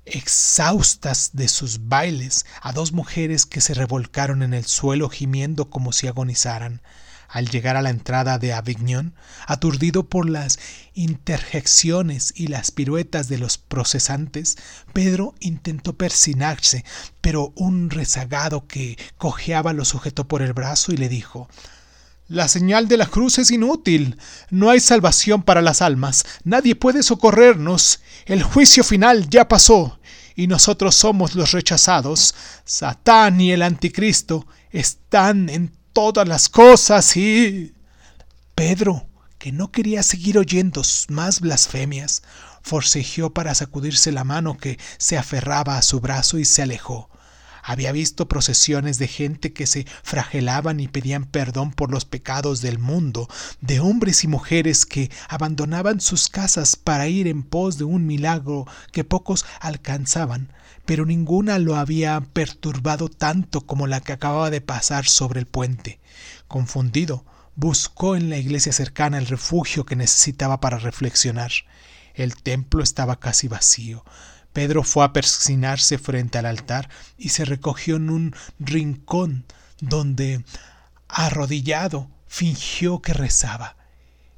exhaustas 0.05 1.31
de 1.33 1.47
sus 1.47 1.87
bailes 1.87 2.45
a 2.61 2.73
dos 2.73 2.91
mujeres 2.91 3.47
que 3.47 3.61
se 3.61 3.75
revolcaron 3.75 4.43
en 4.43 4.53
el 4.53 4.65
suelo 4.65 5.11
gimiendo 5.11 5.71
como 5.71 5.93
si 5.93 6.09
agonizaran. 6.09 6.81
Al 7.31 7.49
llegar 7.49 7.77
a 7.77 7.83
la 7.83 7.91
entrada 7.91 8.39
de 8.39 8.53
Avignon, 8.53 9.15
aturdido 9.47 10.09
por 10.09 10.29
las 10.29 10.59
interjecciones 10.95 12.33
y 12.35 12.49
las 12.49 12.73
piruetas 12.73 13.29
de 13.29 13.39
los 13.39 13.57
procesantes, 13.57 14.57
Pedro 14.93 15.35
intentó 15.39 15.97
persinarse, 15.97 16.85
pero 17.21 17.53
un 17.55 17.91
rezagado 17.91 18.67
que 18.67 18.99
cojeaba 19.17 19.73
lo 19.73 19.85
sujetó 19.85 20.27
por 20.27 20.43
el 20.43 20.53
brazo 20.53 20.93
y 20.93 20.97
le 20.97 21.09
dijo 21.09 21.49
la 22.31 22.47
señal 22.47 22.87
de 22.87 22.97
la 22.97 23.07
cruz 23.07 23.39
es 23.41 23.51
inútil. 23.51 24.17
No 24.51 24.71
hay 24.71 24.79
salvación 24.79 25.43
para 25.43 25.63
las 25.63 25.83
almas. 25.83 26.25
Nadie 26.45 26.77
puede 26.77 27.03
socorrernos. 27.03 28.03
El 28.25 28.45
juicio 28.45 28.85
final 28.85 29.29
ya 29.29 29.49
pasó. 29.49 29.99
Y 30.37 30.47
nosotros 30.47 30.95
somos 30.95 31.35
los 31.35 31.51
rechazados. 31.51 32.37
Satán 32.65 33.41
y 33.41 33.51
el 33.51 33.63
anticristo 33.63 34.47
están 34.71 35.49
en 35.49 35.73
todas 35.93 36.27
las 36.27 36.49
cosas 36.49 37.17
y... 37.17 37.75
Pedro, 38.55 39.07
que 39.39 39.53
no 39.53 39.73
quería 39.73 40.03
seguir 40.03 40.37
oyendo 40.37 40.83
más 41.09 41.41
blasfemias, 41.41 42.23
forcejeó 42.63 43.33
para 43.33 43.55
sacudirse 43.55 44.13
la 44.13 44.25
mano 44.25 44.59
que 44.59 44.79
se 44.99 45.17
aferraba 45.17 45.79
a 45.79 45.83
su 45.83 46.01
brazo 46.01 46.39
y 46.39 46.45
se 46.45 46.63
alejó. 46.63 47.09
Había 47.63 47.93
visto 47.93 48.29
procesiones 48.29 48.99
de 48.99 49.09
gente 49.09 49.53
que 49.53 49.67
se 49.67 49.87
fragelaban 50.03 50.81
y 50.81 50.89
pedían 50.89 51.25
perdón 51.25 51.73
por 51.73 51.91
los 51.91 52.05
pecados 52.05 52.61
del 52.61 52.79
mundo, 52.79 53.29
de 53.61 53.81
hombres 53.81 54.25
y 54.25 54.29
mujeres 54.29 54.87
que 54.87 55.11
abandonaban 55.29 56.01
sus 56.01 56.29
casas 56.29 56.77
para 56.77 57.09
ir 57.09 57.27
en 57.27 57.43
pos 57.43 57.79
de 57.79 57.85
un 57.85 58.07
milagro 58.07 58.67
que 58.93 59.05
pocos 59.05 59.45
alcanzaban, 59.61 60.53
pero 60.87 61.07
ninguna 61.07 61.59
lo 61.59 61.77
había 61.77 62.21
perturbado 62.21 63.09
tanto 63.09 63.63
como 63.63 63.87
la 63.87 64.01
que 64.01 64.13
acababa 64.13 64.51
de 64.51 64.61
pasar 64.61 65.07
sobre 65.07 65.41
el 65.41 65.47
puente. 65.47 66.01
Confundido, 66.49 67.25
buscó 67.55 68.17
en 68.17 68.31
la 68.31 68.39
iglesia 68.39 68.73
cercana 68.73 69.19
el 69.19 69.27
refugio 69.27 69.85
que 69.85 69.97
necesitaba 69.97 70.61
para 70.61 70.79
reflexionar. 70.79 71.53
El 72.15 72.37
templo 72.37 72.83
estaba 72.83 73.21
casi 73.21 73.49
vacío. 73.49 74.05
Pedro 74.53 74.83
fue 74.83 75.05
a 75.05 75.13
persignarse 75.13 75.99
frente 75.99 76.39
al 76.39 76.47
altar 76.47 76.89
y 77.17 77.29
se 77.29 77.45
recogió 77.45 77.97
en 77.97 78.11
un 78.11 78.35
rincón 78.59 79.45
donde, 79.81 80.45
arrodillado, 81.09 82.11
fingió 82.27 83.01
que 83.01 83.13
rezaba. 83.13 83.77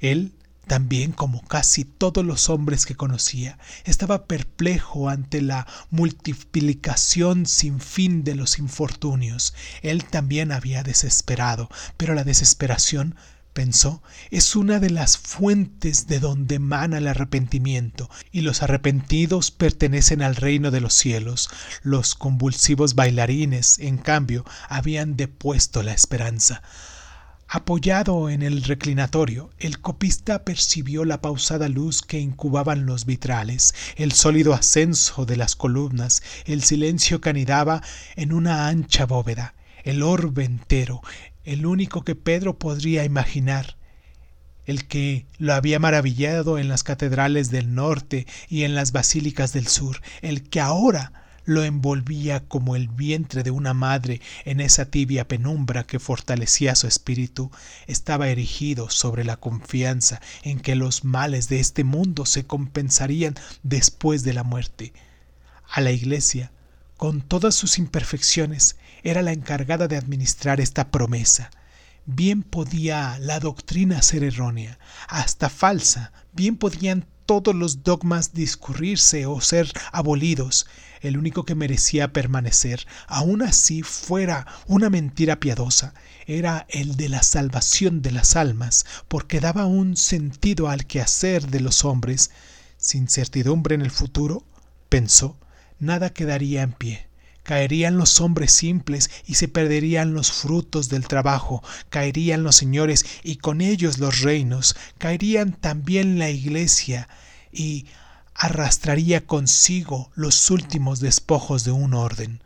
Él 0.01 0.35
también, 0.73 1.13
como 1.13 1.43
casi 1.43 1.85
todos 1.85 2.25
los 2.25 2.49
hombres 2.49 2.87
que 2.87 2.95
conocía, 2.95 3.59
estaba 3.85 4.25
perplejo 4.25 5.11
ante 5.11 5.43
la 5.43 5.67
multiplicación 5.91 7.45
sin 7.45 7.79
fin 7.79 8.25
de 8.25 8.35
los 8.35 8.59
infortunios. 8.59 9.53
Él 9.83 10.07
también 10.07 10.51
había 10.51 10.83
desesperado, 10.83 11.69
pero 11.99 12.15
la 12.15 12.25
desesperación 12.25 13.17
pensó, 13.53 14.03
es 14.31 14.57
una 14.57 14.81
de 14.81 14.89
las 14.89 15.19
fuentes 15.19 16.07
de 16.07 16.21
donde 16.21 16.55
emana 16.55 16.97
el 16.97 17.07
arrepentimiento, 17.07 18.09
y 18.31 18.41
los 18.41 18.63
arrepentidos 18.63 19.51
pertenecen 19.51 20.23
al 20.23 20.37
reino 20.37 20.71
de 20.71 20.81
los 20.81 20.95
cielos. 20.95 21.51
Los 21.83 22.15
convulsivos 22.15 22.95
bailarines, 22.95 23.79
en 23.79 23.99
cambio, 23.99 24.47
habían 24.71 25.19
depuesto 25.19 25.83
la 25.83 25.93
esperanza. 25.93 26.63
Apoyado 27.55 28.31
en 28.31 28.41
el 28.41 28.63
reclinatorio, 28.63 29.51
el 29.59 29.79
copista 29.79 30.43
percibió 30.43 31.05
la 31.05 31.21
pausada 31.21 31.69
luz 31.69 32.01
que 32.01 32.19
incubaban 32.19 32.87
los 32.87 33.05
vitrales, 33.05 33.75
el 33.97 34.13
sólido 34.13 34.55
ascenso 34.55 35.27
de 35.27 35.37
las 35.37 35.55
columnas, 35.55 36.23
el 36.47 36.63
silencio 36.63 37.21
que 37.21 37.29
anidaba 37.29 37.83
en 38.17 38.33
una 38.33 38.69
ancha 38.69 39.05
bóveda, 39.05 39.55
el 39.85 40.03
orbe 40.03 40.47
entero, 40.47 41.03
el 41.45 41.67
único 41.67 42.05
que 42.05 42.15
Pedro 42.15 42.59
podría 42.59 43.05
imaginar, 43.05 43.77
el 44.65 44.89
que 44.89 45.27
lo 45.37 45.53
había 45.53 45.79
maravillado 45.79 46.57
en 46.57 46.69
las 46.69 46.83
catedrales 46.83 47.51
del 47.51 47.75
norte 47.75 48.27
y 48.49 48.63
en 48.63 48.75
las 48.75 48.93
basílicas 48.93 49.53
del 49.53 49.67
sur, 49.67 50.01
el 50.23 50.49
que 50.49 50.61
ahora 50.63 51.22
lo 51.45 51.65
envolvía 51.65 52.41
como 52.41 52.77
el 52.77 52.89
vientre 52.89 53.43
de 53.43 53.51
una 53.51 53.75
madre 53.75 54.21
en 54.45 54.61
esa 54.61 54.87
tibia 54.87 55.27
penumbra 55.27 55.85
que 55.85 55.99
fortalecía 55.99 56.75
su 56.75 56.87
espíritu, 56.87 57.51
estaba 57.87 58.29
erigido 58.29 58.91
sobre 58.91 59.25
la 59.25 59.37
confianza 59.37 60.21
en 60.43 60.61
que 60.61 60.75
los 60.75 61.05
males 61.05 61.49
de 61.49 61.61
este 61.61 61.85
mundo 61.85 62.27
se 62.27 62.47
compensarían 62.47 63.35
después 63.63 64.23
de 64.23 64.33
la 64.33 64.45
muerte. 64.45 64.93
A 65.69 65.81
la 65.81 65.91
iglesia, 65.91 66.53
con 66.97 67.21
todas 67.21 67.55
sus 67.55 67.79
imperfecciones, 67.79 68.77
era 69.03 69.23
la 69.23 69.33
encargada 69.33 69.89
de 69.89 69.97
administrar 69.97 70.61
esta 70.61 70.91
promesa. 70.91 71.51
Bien 72.05 72.43
podía 72.43 73.19
la 73.19 73.41
doctrina 73.41 74.03
ser 74.03 74.25
errónea, 74.25 74.79
hasta 75.09 75.49
falsa, 75.49 76.13
bien 76.33 76.57
podían 76.57 77.07
todos 77.27 77.55
los 77.55 77.83
dogmas 77.83 78.33
discurrirse 78.35 79.27
o 79.27 79.41
ser 79.41 79.73
abolidos, 79.93 80.67
el 81.01 81.17
único 81.17 81.45
que 81.45 81.55
merecía 81.55 82.13
permanecer, 82.13 82.87
aun 83.07 83.43
así 83.43 83.83
fuera 83.83 84.47
una 84.67 84.89
mentira 84.89 85.41
piadosa, 85.41 85.95
era 86.27 86.67
el 86.69 86.97
de 86.97 87.09
la 87.09 87.23
salvación 87.23 88.03
de 88.03 88.13
las 88.13 88.37
almas, 88.37 88.87
porque 89.09 89.41
daba 89.41 89.67
un 89.67 89.97
sentido 89.97 90.69
al 90.69 90.87
quehacer 90.87 91.49
de 91.49 91.61
los 91.61 91.85
hombres. 91.85 92.31
Sin 92.77 93.09
certidumbre 93.09 93.75
en 93.75 93.83
el 93.83 93.91
futuro, 93.91 94.45
pensó, 94.89 95.37
nada 95.79 96.11
quedaría 96.11 96.63
en 96.63 96.73
pie. 96.73 97.12
Caerían 97.43 97.97
los 97.97 98.21
hombres 98.21 98.53
simples 98.53 99.11
y 99.27 99.35
se 99.35 99.49
perderían 99.49 100.15
los 100.15 100.31
frutos 100.31 100.89
del 100.89 101.09
trabajo, 101.09 101.63
caerían 101.89 102.45
los 102.45 102.57
señores 102.57 103.05
y 103.25 103.37
con 103.37 103.61
ellos 103.61 103.99
los 103.99 104.21
reinos, 104.21 104.77
caerían 104.99 105.53
también 105.53 106.19
la 106.19 106.31
iglesia 106.31 107.09
y 107.51 107.87
arrastraría 108.35 109.27
consigo 109.27 110.11
los 110.15 110.51
últimos 110.51 111.01
despojos 111.01 111.65
de 111.65 111.73
un 111.73 111.95
orden. 111.95 112.41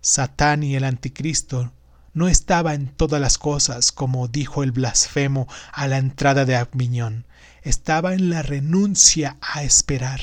Satán 0.00 0.62
y 0.62 0.76
el 0.76 0.84
anticristo 0.84 1.72
no 2.14 2.28
estaba 2.28 2.74
en 2.74 2.86
todas 2.86 3.20
las 3.20 3.38
cosas, 3.38 3.92
como 3.92 4.28
dijo 4.28 4.62
el 4.62 4.72
blasfemo 4.72 5.48
a 5.72 5.88
la 5.88 5.98
entrada 5.98 6.44
de 6.44 6.56
Avignon, 6.56 7.26
estaba 7.62 8.14
en 8.14 8.30
la 8.30 8.42
renuncia 8.42 9.36
a 9.40 9.64
esperar. 9.64 10.20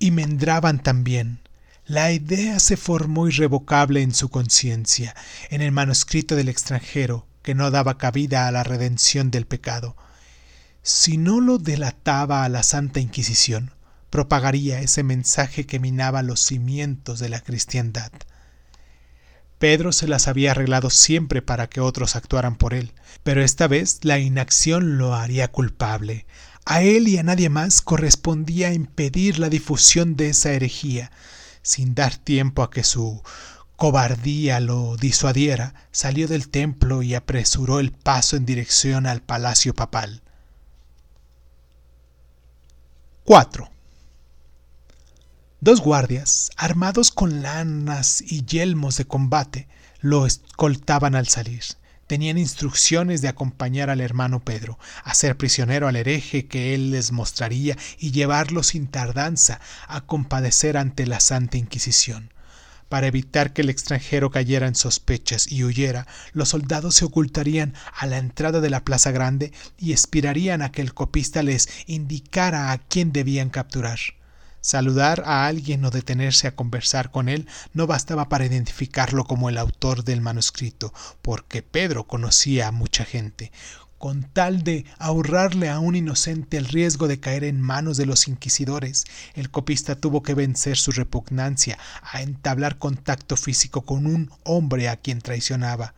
Y 0.00 0.10
mendraban 0.10 0.80
también 0.80 1.40
la 1.88 2.12
idea 2.12 2.60
se 2.60 2.76
formó 2.76 3.28
irrevocable 3.28 4.02
en 4.02 4.14
su 4.14 4.28
conciencia, 4.28 5.16
en 5.48 5.62
el 5.62 5.72
manuscrito 5.72 6.36
del 6.36 6.50
extranjero, 6.50 7.26
que 7.42 7.54
no 7.54 7.70
daba 7.70 7.96
cabida 7.96 8.46
a 8.46 8.52
la 8.52 8.62
redención 8.62 9.30
del 9.30 9.46
pecado. 9.46 9.96
Si 10.82 11.16
no 11.16 11.40
lo 11.40 11.56
delataba 11.56 12.44
a 12.44 12.50
la 12.50 12.62
Santa 12.62 13.00
Inquisición, 13.00 13.72
propagaría 14.10 14.80
ese 14.80 15.02
mensaje 15.02 15.64
que 15.64 15.78
minaba 15.78 16.22
los 16.22 16.40
cimientos 16.40 17.20
de 17.20 17.30
la 17.30 17.40
cristiandad. 17.40 18.12
Pedro 19.58 19.92
se 19.92 20.08
las 20.08 20.28
había 20.28 20.50
arreglado 20.50 20.90
siempre 20.90 21.40
para 21.40 21.70
que 21.70 21.80
otros 21.80 22.16
actuaran 22.16 22.56
por 22.56 22.74
él, 22.74 22.92
pero 23.22 23.42
esta 23.42 23.66
vez 23.66 24.00
la 24.02 24.18
inacción 24.18 24.98
lo 24.98 25.14
haría 25.14 25.48
culpable. 25.48 26.26
A 26.66 26.82
él 26.82 27.08
y 27.08 27.16
a 27.16 27.22
nadie 27.22 27.48
más 27.48 27.80
correspondía 27.80 28.74
impedir 28.74 29.38
la 29.38 29.48
difusión 29.48 30.16
de 30.16 30.28
esa 30.28 30.52
herejía, 30.52 31.10
sin 31.68 31.94
dar 31.94 32.16
tiempo 32.16 32.62
a 32.62 32.70
que 32.70 32.82
su 32.82 33.22
cobardía 33.76 34.58
lo 34.58 34.96
disuadiera, 34.96 35.74
salió 35.92 36.26
del 36.26 36.48
templo 36.48 37.02
y 37.02 37.14
apresuró 37.14 37.78
el 37.78 37.92
paso 37.92 38.36
en 38.36 38.46
dirección 38.46 39.06
al 39.06 39.20
palacio 39.20 39.74
papal. 39.74 40.22
4. 43.24 43.70
Dos 45.60 45.80
guardias, 45.80 46.50
armados 46.56 47.10
con 47.10 47.42
lanas 47.42 48.22
y 48.22 48.46
yelmos 48.46 48.96
de 48.96 49.04
combate, 49.04 49.68
lo 50.00 50.24
escoltaban 50.24 51.14
al 51.14 51.28
salir. 51.28 51.62
Tenían 52.08 52.38
instrucciones 52.38 53.20
de 53.20 53.28
acompañar 53.28 53.90
al 53.90 54.00
hermano 54.00 54.40
Pedro, 54.40 54.78
hacer 55.04 55.36
prisionero 55.36 55.88
al 55.88 55.94
hereje 55.94 56.46
que 56.46 56.74
él 56.74 56.90
les 56.90 57.12
mostraría 57.12 57.76
y 57.98 58.12
llevarlo 58.12 58.62
sin 58.62 58.86
tardanza 58.86 59.60
a 59.86 60.00
compadecer 60.00 60.78
ante 60.78 61.06
la 61.06 61.20
Santa 61.20 61.58
Inquisición. 61.58 62.32
Para 62.88 63.08
evitar 63.08 63.52
que 63.52 63.60
el 63.60 63.68
extranjero 63.68 64.30
cayera 64.30 64.66
en 64.66 64.74
sospechas 64.74 65.52
y 65.52 65.64
huyera, 65.64 66.06
los 66.32 66.48
soldados 66.48 66.94
se 66.94 67.04
ocultarían 67.04 67.74
a 67.94 68.06
la 68.06 68.16
entrada 68.16 68.62
de 68.62 68.70
la 68.70 68.84
plaza 68.84 69.10
grande 69.10 69.52
y 69.76 69.92
esperarían 69.92 70.62
a 70.62 70.72
que 70.72 70.80
el 70.80 70.94
copista 70.94 71.42
les 71.42 71.68
indicara 71.86 72.72
a 72.72 72.78
quién 72.78 73.12
debían 73.12 73.50
capturar. 73.50 73.98
Saludar 74.60 75.22
a 75.26 75.46
alguien 75.46 75.84
o 75.84 75.90
detenerse 75.90 76.48
a 76.48 76.56
conversar 76.56 77.10
con 77.10 77.28
él 77.28 77.46
no 77.72 77.86
bastaba 77.86 78.28
para 78.28 78.46
identificarlo 78.46 79.24
como 79.24 79.48
el 79.48 79.58
autor 79.58 80.04
del 80.04 80.20
manuscrito, 80.20 80.92
porque 81.22 81.62
Pedro 81.62 82.06
conocía 82.06 82.68
a 82.68 82.72
mucha 82.72 83.04
gente 83.04 83.52
con 83.98 84.22
tal 84.22 84.62
de 84.62 84.84
ahorrarle 84.98 85.68
a 85.68 85.80
un 85.80 85.96
inocente 85.96 86.56
el 86.56 86.66
riesgo 86.66 87.08
de 87.08 87.18
caer 87.18 87.42
en 87.44 87.60
manos 87.60 87.96
de 87.96 88.06
los 88.06 88.28
inquisidores, 88.28 89.04
el 89.34 89.50
copista 89.50 89.96
tuvo 89.96 90.22
que 90.22 90.34
vencer 90.34 90.76
su 90.76 90.92
repugnancia 90.92 91.78
a 92.02 92.22
entablar 92.22 92.78
contacto 92.78 93.36
físico 93.36 93.82
con 93.82 94.06
un 94.06 94.30
hombre 94.44 94.88
a 94.88 94.96
quien 94.96 95.20
traicionaba. 95.20 95.94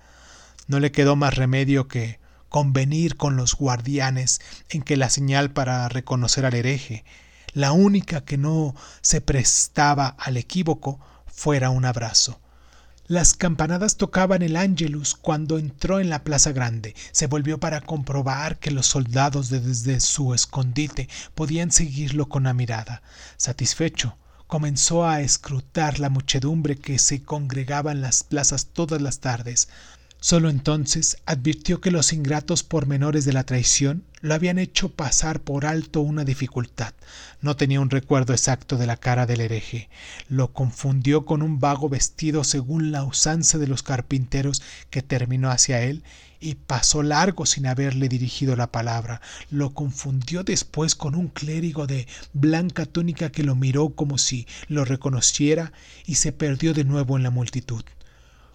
No 0.67 0.81
le 0.81 0.93
quedó 0.93 1.15
más 1.15 1.35
remedio 1.35 1.89
que 1.89 2.19
convenir 2.49 3.17
con 3.17 3.37
los 3.37 3.55
guardianes 3.55 4.41
en 4.71 4.83
que 4.83 4.97
la 4.97 5.11
señal 5.11 5.53
para 5.53 5.89
reconocer 5.89 6.47
al 6.47 6.55
hereje, 6.55 7.05
la 7.53 7.73
única 7.73 8.25
que 8.25 8.39
no 8.39 8.75
se 9.01 9.21
prestaba 9.21 10.09
al 10.19 10.37
equívoco, 10.37 11.01
fuera 11.27 11.71
un 11.71 11.85
abrazo. 11.85 12.41
Las 13.07 13.35
campanadas 13.35 13.97
tocaban 13.97 14.43
el 14.43 14.55
ángelus 14.55 15.17
cuando 15.17 15.59
entró 15.59 15.99
en 15.99 16.11
la 16.11 16.23
plaza 16.23 16.53
grande. 16.53 16.95
Se 17.11 17.27
volvió 17.27 17.59
para 17.59 17.81
comprobar 17.81 18.61
que 18.61 18.71
los 18.71 18.87
soldados 18.87 19.49
desde 19.51 19.99
su 19.99 20.33
escondite 20.33 21.09
podían 21.35 21.73
seguirlo 21.73 22.29
con 22.29 22.45
la 22.45 22.55
mirada. 22.55 23.03
Satisfecho, 23.37 24.17
comenzó 24.47 25.07
a 25.07 25.23
escrutar 25.23 25.99
la 25.99 26.09
muchedumbre 26.09 26.77
que 26.77 27.01
se 27.01 27.23
congregaba 27.23 27.91
en 27.91 28.01
las 28.01 28.23
plazas 28.23 28.67
todas 28.67 29.03
las 29.03 29.19
tardes. 29.19 29.69
Solo 30.23 30.51
entonces 30.51 31.17
advirtió 31.25 31.81
que 31.81 31.91
los 31.91 32.13
ingratos 32.13 32.63
pormenores 32.63 33.25
de 33.25 33.33
la 33.33 33.45
traición 33.45 34.05
lo 34.21 34.35
habían 34.35 34.59
hecho 34.59 34.91
pasar 34.91 35.41
por 35.41 35.65
alto 35.65 36.03
una 36.03 36.25
dificultad. 36.25 36.93
No 37.41 37.57
tenía 37.57 37.81
un 37.81 37.89
recuerdo 37.89 38.35
exacto 38.35 38.77
de 38.77 38.87
la 38.87 38.99
cara 38.99 39.25
del 39.25 39.41
hereje. 39.41 39.89
Lo 40.29 40.53
confundió 40.53 41.25
con 41.25 41.41
un 41.41 41.59
vago 41.59 41.89
vestido 41.89 42.45
según 42.45 42.93
la 42.93 43.03
usanza 43.03 43.57
de 43.57 43.67
los 43.67 43.83
carpinteros 43.83 44.61
que 44.91 45.01
terminó 45.01 45.51
hacia 45.51 45.81
él 45.81 46.05
y 46.39 46.57
pasó 46.57 47.03
largo 47.03 47.47
sin 47.47 47.67
haberle 47.67 48.11
dirigido 48.11 48.57
la 48.57 48.71
palabra. 48.71 49.23
Lo 49.51 49.73
confundió 49.73 50.45
después 50.45 50.95
con 50.95 51.15
un 51.15 51.29
clérigo 51.29 51.87
de 51.87 52.07
blanca 52.35 52.85
túnica 52.85 53.33
que 53.33 53.43
lo 53.43 53.55
miró 53.55 53.95
como 53.95 54.19
si 54.19 54.47
lo 54.69 54.85
reconociera 54.85 55.73
y 56.05 56.17
se 56.17 56.33
perdió 56.33 56.75
de 56.75 56.85
nuevo 56.85 57.17
en 57.17 57.23
la 57.23 57.31
multitud 57.31 57.85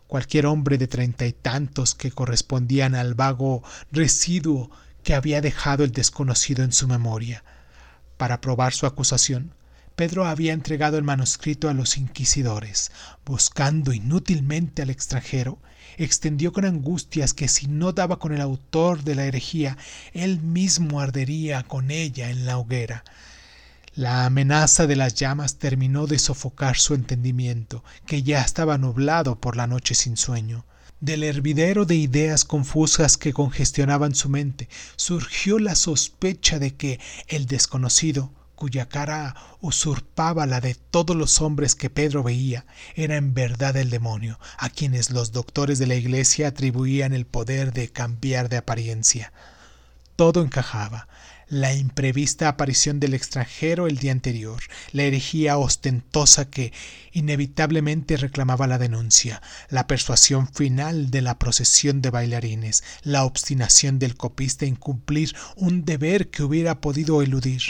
cualquier 0.08 0.46
hombre 0.46 0.78
de 0.78 0.88
treinta 0.88 1.26
y 1.26 1.34
tantos 1.34 1.96
que 1.96 2.12
correspondían 2.12 2.96
al 2.96 3.14
vago 3.14 3.64
residuo 3.92 4.70
que 5.04 5.14
había 5.14 5.42
dejado 5.42 5.84
el 5.84 5.92
desconocido 5.92 6.64
en 6.64 6.72
su 6.72 6.88
memoria. 6.88 7.44
Para 8.18 8.42
probar 8.42 8.74
su 8.74 8.86
acusación, 8.86 9.54
Pedro 9.96 10.26
había 10.26 10.52
entregado 10.52 10.98
el 10.98 11.04
manuscrito 11.04 11.70
a 11.70 11.74
los 11.74 11.98
inquisidores. 11.98 12.92
Buscando 13.26 13.94
inútilmente 13.94 14.82
al 14.82 14.90
extranjero, 14.90 15.60
extendió 15.98 16.52
con 16.52 16.66
angustias 16.66 17.34
que 17.34 17.48
si 17.48 17.68
no 17.68 17.94
daba 17.94 18.20
con 18.20 18.34
el 18.34 18.42
autor 18.42 19.04
de 19.04 19.16
la 19.16 19.26
herejía, 19.26 19.78
él 20.14 20.42
mismo 20.42 21.00
ardería 21.00 21.64
con 21.64 21.92
ella 21.92 22.30
en 22.30 22.46
la 22.46 22.58
hoguera. 22.58 23.06
La 23.96 24.26
amenaza 24.26 24.88
de 24.88 24.98
las 24.98 25.16
llamas 25.16 25.56
terminó 25.56 26.06
de 26.06 26.20
sofocar 26.20 26.76
su 26.76 26.96
entendimiento, 26.96 27.82
que 28.06 28.24
ya 28.24 28.42
estaba 28.42 28.78
nublado 28.78 29.40
por 29.40 29.56
la 29.56 29.68
noche 29.68 29.96
sin 29.96 30.18
sueño. 30.18 30.66
Del 31.00 31.24
hervidero 31.24 31.86
de 31.86 31.96
ideas 31.96 32.44
confusas 32.44 33.16
que 33.16 33.32
congestionaban 33.32 34.14
su 34.14 34.28
mente, 34.28 34.68
surgió 34.98 35.60
la 35.60 35.76
sospecha 35.76 36.60
de 36.60 36.76
que 36.76 37.00
el 37.30 37.46
desconocido, 37.46 38.34
cuya 38.56 38.90
cara 38.90 39.34
usurpaba 39.62 40.46
la 40.46 40.60
de 40.60 40.76
todos 40.76 41.16
los 41.16 41.40
hombres 41.40 41.74
que 41.74 41.90
Pedro 41.90 42.22
veía, 42.22 42.66
era 42.96 43.16
en 43.16 43.34
verdad 43.34 43.78
el 43.78 43.90
demonio, 43.90 44.42
a 44.58 44.70
quienes 44.70 45.10
los 45.10 45.32
doctores 45.32 45.80
de 45.80 45.88
la 45.88 45.96
iglesia 45.96 46.50
atribuían 46.50 47.14
el 47.14 47.26
poder 47.26 47.72
de 47.72 47.88
cambiar 47.88 48.50
de 48.50 48.58
apariencia. 48.58 49.32
Todo 50.18 50.42
encajaba 50.42 51.08
la 51.48 51.74
imprevista 51.74 52.48
aparición 52.48 53.00
del 53.00 53.14
extranjero 53.14 53.88
el 53.88 53.98
día 53.98 54.12
anterior, 54.12 54.62
la 54.92 55.04
herejía 55.04 55.58
ostentosa 55.58 56.50
que 56.50 56.74
inevitablemente 57.12 58.18
reclamaba 58.18 58.68
la 58.68 58.78
denuncia, 58.78 59.42
la 59.70 59.88
persuasión 59.88 60.48
final 60.48 61.12
de 61.12 61.22
la 61.22 61.38
procesión 61.38 62.02
de 62.02 62.10
bailarines, 62.10 62.84
la 63.04 63.26
obstinación 63.26 64.00
del 64.00 64.16
copista 64.16 64.66
en 64.66 64.76
cumplir 64.76 65.36
un 65.56 65.86
deber 65.86 66.30
que 66.30 66.44
hubiera 66.44 66.82
podido 66.82 67.22
eludir. 67.22 67.62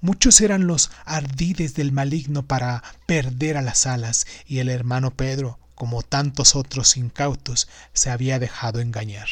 Muchos 0.00 0.40
eran 0.40 0.66
los 0.66 0.90
ardides 1.04 1.74
del 1.74 1.90
maligno 1.90 2.46
para 2.46 2.84
perder 3.06 3.56
a 3.56 3.62
las 3.62 3.86
alas, 3.86 4.26
y 4.46 4.58
el 4.58 4.68
hermano 4.68 5.10
Pedro, 5.10 5.58
como 5.74 6.02
tantos 6.02 6.54
otros 6.54 6.96
incautos, 6.96 7.68
se 7.92 8.10
había 8.10 8.38
dejado 8.38 8.80
engañar. 8.80 9.28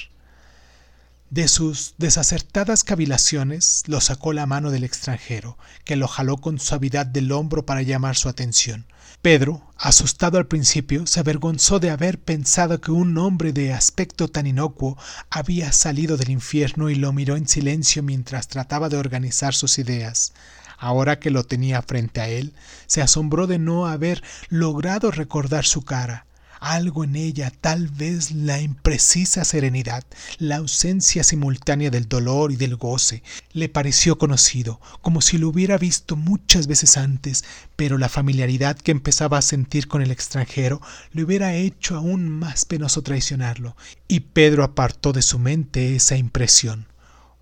De 1.34 1.48
sus 1.48 1.96
desacertadas 1.98 2.84
cavilaciones 2.84 3.82
lo 3.88 4.00
sacó 4.00 4.32
la 4.32 4.46
mano 4.46 4.70
del 4.70 4.84
extranjero, 4.84 5.58
que 5.84 5.96
lo 5.96 6.06
jaló 6.06 6.36
con 6.36 6.60
suavidad 6.60 7.06
del 7.06 7.32
hombro 7.32 7.66
para 7.66 7.82
llamar 7.82 8.14
su 8.14 8.28
atención. 8.28 8.86
Pedro, 9.20 9.68
asustado 9.76 10.38
al 10.38 10.46
principio, 10.46 11.08
se 11.08 11.18
avergonzó 11.18 11.80
de 11.80 11.90
haber 11.90 12.20
pensado 12.20 12.80
que 12.80 12.92
un 12.92 13.18
hombre 13.18 13.52
de 13.52 13.72
aspecto 13.72 14.28
tan 14.28 14.46
inocuo 14.46 14.96
había 15.28 15.72
salido 15.72 16.16
del 16.16 16.30
infierno 16.30 16.88
y 16.88 16.94
lo 16.94 17.12
miró 17.12 17.34
en 17.34 17.48
silencio 17.48 18.04
mientras 18.04 18.46
trataba 18.46 18.88
de 18.88 18.98
organizar 18.98 19.54
sus 19.54 19.80
ideas. 19.80 20.34
Ahora 20.78 21.18
que 21.18 21.30
lo 21.30 21.42
tenía 21.42 21.82
frente 21.82 22.20
a 22.20 22.28
él, 22.28 22.54
se 22.86 23.02
asombró 23.02 23.48
de 23.48 23.58
no 23.58 23.88
haber 23.88 24.22
logrado 24.50 25.10
recordar 25.10 25.64
su 25.64 25.82
cara 25.82 26.23
algo 26.64 27.04
en 27.04 27.14
ella, 27.14 27.52
tal 27.60 27.88
vez 27.88 28.30
la 28.30 28.60
imprecisa 28.60 29.44
serenidad, 29.44 30.02
la 30.38 30.56
ausencia 30.56 31.22
simultánea 31.22 31.90
del 31.90 32.08
dolor 32.08 32.52
y 32.52 32.56
del 32.56 32.76
goce, 32.76 33.22
le 33.52 33.68
pareció 33.68 34.16
conocido, 34.16 34.80
como 35.02 35.20
si 35.20 35.36
lo 35.36 35.48
hubiera 35.48 35.76
visto 35.76 36.16
muchas 36.16 36.66
veces 36.66 36.96
antes, 36.96 37.44
pero 37.76 37.98
la 37.98 38.08
familiaridad 38.08 38.78
que 38.78 38.92
empezaba 38.92 39.38
a 39.38 39.42
sentir 39.42 39.88
con 39.88 40.00
el 40.00 40.10
extranjero 40.10 40.80
le 41.12 41.24
hubiera 41.24 41.54
hecho 41.54 41.96
aún 41.96 42.28
más 42.28 42.64
penoso 42.64 43.02
traicionarlo, 43.02 43.76
y 44.08 44.20
Pedro 44.20 44.64
apartó 44.64 45.12
de 45.12 45.22
su 45.22 45.38
mente 45.38 45.94
esa 45.96 46.16
impresión. 46.16 46.93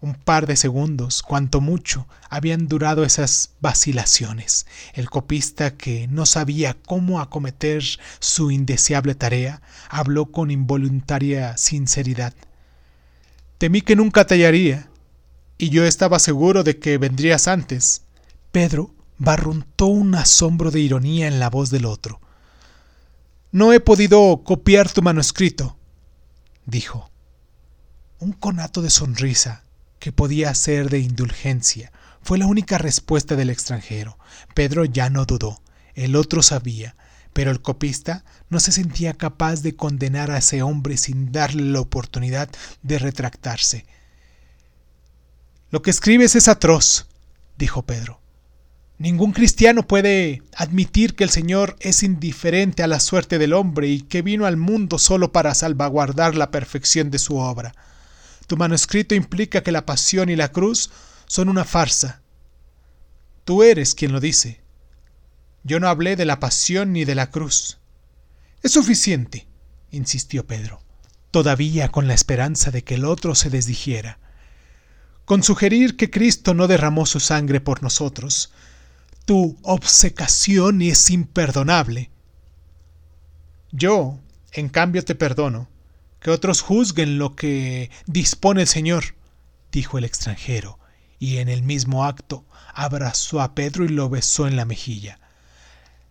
Un 0.02 0.14
par 0.14 0.48
de 0.48 0.56
segundos, 0.56 1.22
cuanto 1.22 1.60
mucho, 1.60 2.08
habían 2.28 2.66
durado 2.66 3.04
esas 3.04 3.50
vacilaciones. 3.60 4.66
El 4.94 5.08
copista, 5.08 5.76
que 5.76 6.08
no 6.08 6.26
sabía 6.26 6.76
cómo 6.86 7.20
acometer 7.20 7.84
su 8.18 8.50
indeseable 8.50 9.14
tarea, 9.14 9.62
habló 9.88 10.26
con 10.26 10.50
involuntaria 10.50 11.56
sinceridad. 11.56 12.34
Temí 13.58 13.80
que 13.80 13.94
nunca 13.94 14.26
te 14.26 14.34
hallaría, 14.34 14.88
y 15.56 15.70
yo 15.70 15.84
estaba 15.84 16.18
seguro 16.18 16.64
de 16.64 16.80
que 16.80 16.98
vendrías 16.98 17.46
antes. 17.46 18.02
Pedro 18.50 18.92
barruntó 19.18 19.86
un 19.86 20.16
asombro 20.16 20.72
de 20.72 20.80
ironía 20.80 21.28
en 21.28 21.38
la 21.38 21.48
voz 21.48 21.70
del 21.70 21.86
otro. 21.86 22.20
No 23.52 23.72
he 23.72 23.78
podido 23.78 24.42
copiar 24.42 24.90
tu 24.90 25.00
manuscrito, 25.00 25.76
dijo. 26.66 27.08
Un 28.18 28.32
conato 28.32 28.82
de 28.82 28.90
sonrisa 28.90 29.62
que 30.02 30.10
podía 30.10 30.52
ser 30.56 30.90
de 30.90 30.98
indulgencia. 30.98 31.92
Fue 32.22 32.36
la 32.36 32.48
única 32.48 32.76
respuesta 32.76 33.36
del 33.36 33.50
extranjero. 33.50 34.18
Pedro 34.52 34.84
ya 34.84 35.10
no 35.10 35.26
dudó. 35.26 35.62
El 35.94 36.16
otro 36.16 36.42
sabía, 36.42 36.96
pero 37.32 37.52
el 37.52 37.62
copista 37.62 38.24
no 38.50 38.58
se 38.58 38.72
sentía 38.72 39.14
capaz 39.14 39.62
de 39.62 39.76
condenar 39.76 40.32
a 40.32 40.38
ese 40.38 40.60
hombre 40.60 40.96
sin 40.96 41.30
darle 41.30 41.62
la 41.62 41.78
oportunidad 41.78 42.50
de 42.82 42.98
retractarse. 42.98 43.86
Lo 45.70 45.82
que 45.82 45.90
escribes 45.90 46.34
es 46.34 46.48
atroz, 46.48 47.06
dijo 47.56 47.82
Pedro. 47.82 48.18
Ningún 48.98 49.30
cristiano 49.30 49.86
puede 49.86 50.42
admitir 50.56 51.14
que 51.14 51.22
el 51.22 51.30
Señor 51.30 51.76
es 51.78 52.02
indiferente 52.02 52.82
a 52.82 52.88
la 52.88 52.98
suerte 52.98 53.38
del 53.38 53.52
hombre 53.52 53.86
y 53.86 54.00
que 54.02 54.22
vino 54.22 54.46
al 54.46 54.56
mundo 54.56 54.98
solo 54.98 55.30
para 55.30 55.54
salvaguardar 55.54 56.34
la 56.34 56.50
perfección 56.50 57.12
de 57.12 57.20
su 57.20 57.36
obra. 57.36 57.72
Tu 58.52 58.58
manuscrito 58.58 59.14
implica 59.14 59.62
que 59.62 59.72
la 59.72 59.86
pasión 59.86 60.28
y 60.28 60.36
la 60.36 60.52
cruz 60.52 60.90
son 61.26 61.48
una 61.48 61.64
farsa. 61.64 62.20
Tú 63.46 63.62
eres 63.62 63.94
quien 63.94 64.12
lo 64.12 64.20
dice. 64.20 64.60
Yo 65.64 65.80
no 65.80 65.88
hablé 65.88 66.16
de 66.16 66.26
la 66.26 66.38
pasión 66.38 66.92
ni 66.92 67.06
de 67.06 67.14
la 67.14 67.30
cruz. 67.30 67.78
Es 68.62 68.72
suficiente, 68.72 69.46
insistió 69.90 70.46
Pedro, 70.46 70.82
todavía 71.30 71.88
con 71.88 72.08
la 72.08 72.12
esperanza 72.12 72.70
de 72.70 72.84
que 72.84 72.96
el 72.96 73.06
otro 73.06 73.34
se 73.34 73.48
desdijera. 73.48 74.18
Con 75.24 75.42
sugerir 75.42 75.96
que 75.96 76.10
Cristo 76.10 76.52
no 76.52 76.68
derramó 76.68 77.06
su 77.06 77.20
sangre 77.20 77.62
por 77.62 77.82
nosotros, 77.82 78.52
tu 79.24 79.56
obsecación 79.62 80.82
es 80.82 81.08
imperdonable. 81.08 82.10
Yo, 83.70 84.20
en 84.52 84.68
cambio, 84.68 85.02
te 85.06 85.14
perdono. 85.14 85.71
Que 86.22 86.30
otros 86.30 86.60
juzguen 86.60 87.18
lo 87.18 87.34
que 87.34 87.90
dispone 88.06 88.62
el 88.62 88.68
Señor, 88.68 89.16
dijo 89.72 89.98
el 89.98 90.04
extranjero, 90.04 90.78
y 91.18 91.38
en 91.38 91.48
el 91.48 91.62
mismo 91.62 92.04
acto 92.04 92.44
abrazó 92.74 93.40
a 93.40 93.54
Pedro 93.54 93.84
y 93.84 93.88
lo 93.88 94.08
besó 94.08 94.46
en 94.46 94.56
la 94.56 94.64
mejilla. 94.64 95.18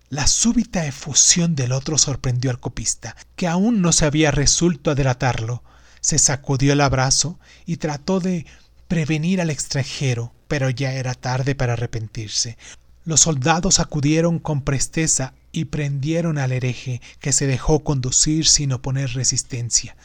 La 0.10 0.28
súbita 0.28 0.86
efusión 0.86 1.56
del 1.56 1.72
otro 1.72 1.98
sorprendió 1.98 2.52
al 2.52 2.60
copista, 2.60 3.16
que 3.38 3.48
aún 3.48 3.82
no 3.82 3.94
se 3.94 4.06
había 4.06 4.32
resuelto 4.32 4.92
a 4.92 4.96
delatarlo. 4.96 5.64
Se 6.02 6.20
sacudió 6.20 6.74
el 6.74 6.82
abrazo 6.82 7.40
y 7.66 7.78
trató 7.78 8.20
de 8.20 8.46
prevenir 8.90 9.40
al 9.40 9.50
extranjero, 9.50 10.34
pero 10.50 10.70
ya 10.70 10.92
era 10.92 11.14
tarde 11.14 11.56
para 11.56 11.74
arrepentirse. 11.74 12.58
Los 13.06 13.22
soldados 13.22 13.80
acudieron 13.80 14.38
con 14.40 14.64
presteza 14.64 15.34
y 15.52 15.66
prendieron 15.66 16.38
al 16.38 16.52
hereje, 16.52 17.02
que 17.20 17.34
se 17.34 17.48
dejó 17.48 17.84
conducir 17.84 18.48
sin 18.48 18.74
oponer 18.74 19.14
resistencia. 19.14 19.96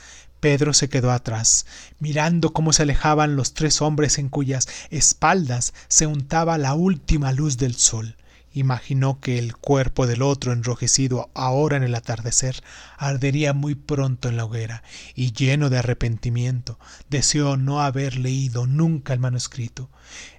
Pedro 0.41 0.75
se 0.75 0.89
quedó 0.89 1.11
atrás, 1.11 1.67
mirando 1.99 2.53
cómo 2.53 2.73
se 2.73 2.83
alejaban 2.83 3.37
los 3.37 3.55
tres 3.55 3.81
hombres 3.81 4.19
en 4.19 4.29
cuyas 4.29 4.69
espaldas 4.91 5.73
se 5.89 6.07
untaba 6.07 6.59
la 6.59 6.75
última 6.75 7.33
luz 7.33 7.57
del 7.57 7.75
sol. 7.75 8.17
Imaginó 8.53 9.21
que 9.21 9.39
el 9.39 9.57
cuerpo 9.57 10.07
del 10.07 10.23
otro, 10.23 10.53
enrojecido 10.53 11.31
ahora 11.35 11.77
en 11.77 11.83
el 11.83 11.95
atardecer, 11.95 12.63
ardería 12.97 13.53
muy 13.53 13.75
pronto 13.75 14.29
en 14.29 14.37
la 14.37 14.45
hoguera, 14.45 14.83
y 15.15 15.33
lleno 15.33 15.69
de 15.69 15.79
arrepentimiento, 15.79 16.79
deseó 17.11 17.57
no 17.57 17.83
haber 17.83 18.17
leído 18.17 18.67
nunca 18.67 19.13
el 19.13 19.21
manuscrito. 19.21 19.91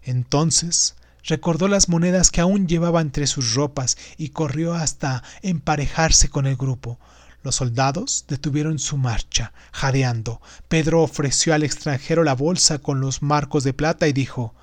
Entonces 0.04 0.96
recordó 1.28 1.68
las 1.68 1.90
monedas 1.90 2.32
que 2.32 2.42
aún 2.42 2.68
llevaba 2.68 3.02
entre 3.02 3.28
sus 3.28 3.54
ropas 3.54 3.98
y 4.18 4.30
corrió 4.30 4.74
hasta 4.74 5.24
emparejarse 5.42 6.30
con 6.30 6.48
el 6.48 6.56
grupo. 6.56 7.00
Los 7.44 7.56
soldados 7.56 8.26
detuvieron 8.28 8.80
su 8.80 8.98
marcha, 8.98 9.54
jadeando. 9.72 10.42
Pedro 10.68 11.04
ofreció 11.04 11.54
al 11.54 11.64
extranjero 11.64 12.24
la 12.24 12.34
bolsa 12.34 12.80
con 12.80 13.00
los 13.00 13.22
marcos 13.22 13.64
de 13.64 13.74
plata 13.74 14.08
y 14.08 14.14
dijo 14.14 14.56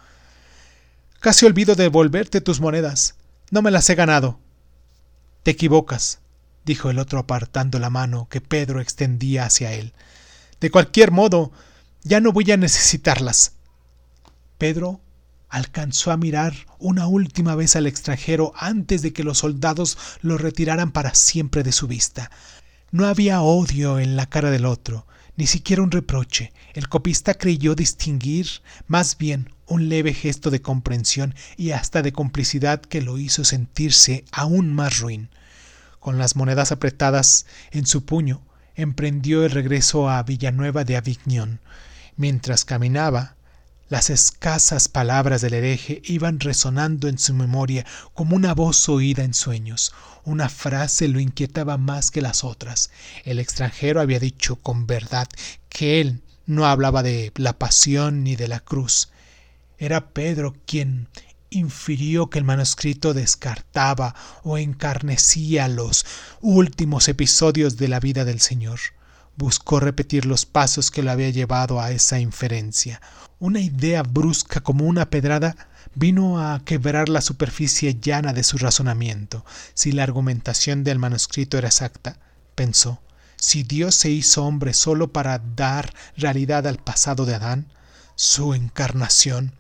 Casi 1.21 1.47
olvido 1.47 1.75
devolverte 1.75 2.41
tus 2.41 2.61
monedas. 2.61 3.15
No 3.51 3.63
me 3.63 3.71
las 3.71 3.89
he 3.89 3.95
ganado. 3.95 4.39
Te 5.43 5.53
equivocas, 5.53 6.19
dijo 6.65 6.91
el 6.91 6.99
otro 6.99 7.19
apartando 7.19 7.79
la 7.79 7.91
mano 7.91 8.29
que 8.29 8.41
Pedro 8.41 8.81
extendía 8.81 9.45
hacia 9.45 9.73
él. 9.73 9.93
De 10.61 10.71
cualquier 10.71 11.11
modo, 11.11 11.53
ya 12.03 12.21
no 12.21 12.33
voy 12.33 12.51
a 12.53 12.57
necesitarlas. 12.57 13.53
Pedro 14.59 15.01
alcanzó 15.55 16.11
a 16.11 16.17
mirar 16.17 16.53
una 16.81 17.07
última 17.07 17.55
vez 17.55 17.77
al 17.77 17.87
extranjero 17.87 18.53
antes 18.57 19.03
de 19.03 19.13
que 19.13 19.23
los 19.23 19.39
soldados 19.39 19.97
lo 20.21 20.37
retiraran 20.37 20.91
para 20.91 21.15
siempre 21.15 21.63
de 21.63 21.71
su 21.71 21.87
vista. 21.87 22.33
No 22.91 23.07
había 23.07 23.41
odio 23.41 24.01
en 24.01 24.17
la 24.17 24.27
cara 24.27 24.51
del 24.51 24.67
otro, 24.67 25.07
ni 25.37 25.47
siquiera 25.47 25.85
un 25.85 25.93
reproche. 25.93 26.53
El 26.73 26.89
copista 26.89 27.35
creyó 27.35 27.77
distinguir 27.77 28.49
más 28.89 29.17
bien 29.17 29.55
un 29.69 29.89
leve 29.89 30.13
gesto 30.13 30.51
de 30.51 30.61
comprensión 30.61 31.37
y 31.57 31.71
hasta 31.71 32.03
de 32.03 32.13
complicidad 32.13 32.81
que 32.81 33.01
lo 33.01 33.19
hizo 33.19 33.45
sentirse 33.45 34.25
aún 34.33 34.75
más 34.75 34.99
ruin. 34.99 35.29
Con 36.01 36.19
las 36.19 36.35
monedas 36.35 36.73
apretadas 36.73 37.47
en 37.71 37.87
su 37.87 38.05
puño, 38.05 38.43
emprendió 38.75 39.45
el 39.45 39.53
regreso 39.53 40.11
a 40.11 40.21
Villanueva 40.25 40.83
de 40.83 40.97
Avignon. 40.97 41.61
Mientras 42.17 42.65
caminaba, 42.65 43.37
las 43.89 44.09
escasas 44.09 44.89
palabras 44.89 45.43
del 45.43 45.55
hereje 45.55 46.01
iban 46.05 46.41
resonando 46.41 47.07
en 47.07 47.19
su 47.19 47.35
memoria 47.35 47.85
como 48.15 48.35
una 48.35 48.55
voz 48.55 48.89
oída 48.89 49.25
en 49.25 49.35
sueños. 49.35 49.93
Una 50.25 50.49
frase 50.49 51.07
lo 51.09 51.21
inquietaba 51.21 51.77
más 51.77 52.11
que 52.11 52.23
las 52.23 52.45
otras. 52.45 52.91
El 53.25 53.39
extranjero 53.39 54.01
había 54.01 54.19
dicho 54.19 54.57
con 54.57 54.87
verdad 54.87 55.29
que 55.69 56.01
él 56.01 56.23
no 56.47 56.67
hablaba 56.67 57.03
de 57.03 57.33
la 57.37 57.59
pasión 57.59 58.25
ni 58.25 58.37
de 58.37 58.49
la 58.49 58.61
cruz. 58.61 59.11
Era 59.79 60.09
Pedro 60.11 60.55
quien 60.67 61.09
infirió 61.51 62.31
que 62.31 62.39
el 62.39 62.45
manuscrito 62.45 63.13
descartaba 63.15 64.15
o 64.43 64.59
encarnecía 64.59 65.69
los 65.69 66.07
últimos 66.41 67.09
episodios 67.09 67.77
de 67.77 67.89
la 67.89 68.01
vida 68.01 68.25
del 68.25 68.41
Señor. 68.41 68.81
Buscó 69.37 69.81
repetir 69.81 70.27
los 70.27 70.47
pasos 70.47 70.91
que 70.91 71.03
lo 71.03 71.11
había 71.11 71.31
llevado 71.31 71.81
a 71.81 71.91
esa 71.91 72.21
inferencia. 72.21 73.01
Una 73.39 73.61
idea 73.61 74.03
brusca 74.03 74.61
como 74.61 74.87
una 74.87 75.11
pedrada 75.11 75.57
vino 75.95 76.41
a 76.41 76.63
quebrar 76.65 77.09
la 77.09 77.21
superficie 77.21 77.99
llana 78.01 78.33
de 78.33 78.45
su 78.45 78.59
razonamiento. 78.59 79.45
Si 79.75 79.93
la 79.93 80.05
argumentación 80.05 80.85
del 80.85 80.99
manuscrito 80.99 81.59
era 81.59 81.69
exacta, 81.69 82.19
pensó, 82.55 83.01
si 83.37 83.63
Dios 83.63 83.95
se 83.95 84.11
hizo 84.11 84.45
hombre 84.45 84.73
solo 84.73 85.13
para 85.13 85.39
dar 85.39 85.93
realidad 86.17 86.67
al 86.67 86.79
pasado 86.79 87.27
de 87.27 87.35
Adán, 87.35 87.67
su 88.15 88.55
encarnación 88.55 89.53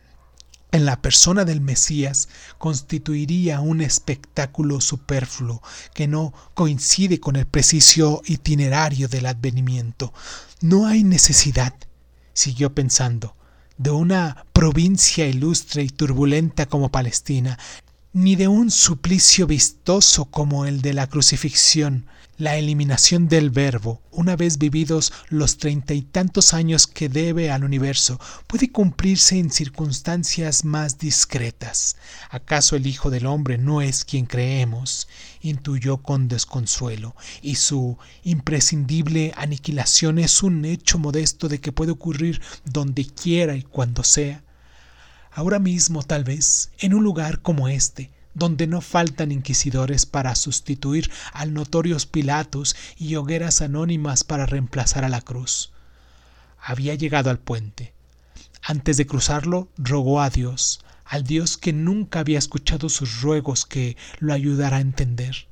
en 0.75 0.87
la 0.87 1.01
persona 1.01 1.45
del 1.45 1.61
Mesías 1.61 2.29
constituiría 2.59 3.61
un 3.61 3.81
espectáculo 3.81 4.81
superfluo 4.81 5.63
que 5.95 6.09
no 6.09 6.35
coincide 6.55 7.21
con 7.21 7.37
el 7.37 7.47
preciso 7.47 8.23
itinerario 8.25 9.07
del 9.07 9.27
advenimiento. 9.27 10.13
No 10.61 10.89
hay 10.89 11.05
necesidad, 11.05 11.75
siguió 12.33 12.75
pensando, 12.75 13.37
de 13.79 13.93
una 13.93 14.47
provincia 14.53 15.29
ilustre 15.29 15.85
y 15.85 15.91
turbulenta 15.91 16.67
como 16.67 16.91
Palestina, 16.91 17.57
ni 18.15 18.37
de 18.37 18.47
un 18.47 18.71
suplicio 18.71 19.45
vistoso 19.49 20.27
como 20.27 20.67
el 20.67 20.83
de 20.83 20.95
la 20.95 21.09
crucifixión, 21.09 22.07
la 22.39 22.57
eliminación 22.57 23.27
del 23.27 23.51
verbo, 23.51 24.03
una 24.13 24.37
vez 24.37 24.57
vividos 24.59 25.13
los 25.31 25.59
treinta 25.59 25.95
y 25.95 26.03
tantos 26.03 26.55
años 26.55 26.87
que 26.87 27.09
debe 27.09 27.51
al 27.51 27.65
universo, 27.65 28.21
puede 28.47 28.71
cumplirse 28.71 29.37
en 29.37 29.51
circunstancias 29.51 30.65
más 30.65 30.97
discretas. 30.97 31.97
¿Acaso 32.31 32.77
el 32.77 32.87
Hijo 32.87 33.11
del 33.11 33.27
Hombre 33.27 33.59
no 33.59 33.83
es 33.83 34.05
quien 34.05 34.27
creemos? 34.27 35.09
intuyó 35.43 35.97
con 35.97 36.29
desconsuelo, 36.29 37.17
y 37.43 37.57
su 37.57 37.99
imprescindible 38.23 39.33
aniquilación 39.37 40.21
es 40.21 40.45
un 40.45 40.65
hecho 40.65 41.01
modesto 41.01 41.49
de 41.49 41.61
que 41.61 41.73
puede 41.73 41.91
ocurrir 41.91 42.41
donde 42.65 43.07
quiera 43.07 43.57
y 43.57 43.63
cuando 43.63 44.05
sea. 44.05 44.45
Ahora 45.37 45.59
mismo, 45.59 46.05
tal 46.05 46.23
vez, 46.23 46.71
en 46.79 46.95
un 46.95 47.03
lugar 47.03 47.41
como 47.41 47.67
este, 47.67 48.09
donde 48.35 48.69
no 48.69 48.81
faltan 48.81 49.33
inquisidores 49.33 50.07
para 50.07 50.37
sustituir 50.37 51.11
al 51.33 51.53
notorios 51.53 52.07
Pilatos 52.07 52.77
y 52.97 53.17
hogueras 53.17 53.61
anónimas 53.61 54.23
para 54.23 54.47
reemplazar 54.47 55.05
a 55.05 55.09
la 55.09 55.21
cruz. 55.21 55.73
Había 56.61 56.95
llegado 56.95 57.31
al 57.31 57.41
puente. 57.41 57.93
Antes 58.63 58.97
de 58.97 59.09
cruzarlo, 59.09 59.67
rogó 59.77 60.21
a 60.21 60.31
Dios, 60.31 60.85
al 61.05 61.25
Dios 61.25 61.57
que 61.57 61.73
nunca 61.73 62.21
había 62.21 62.39
escuchado 62.39 62.89
sus 62.89 63.21
ruegos 63.21 63.67
que 63.67 63.97
lo 64.21 64.33
ayudara 64.33 64.77
a 64.77 64.83
entender. 64.83 65.49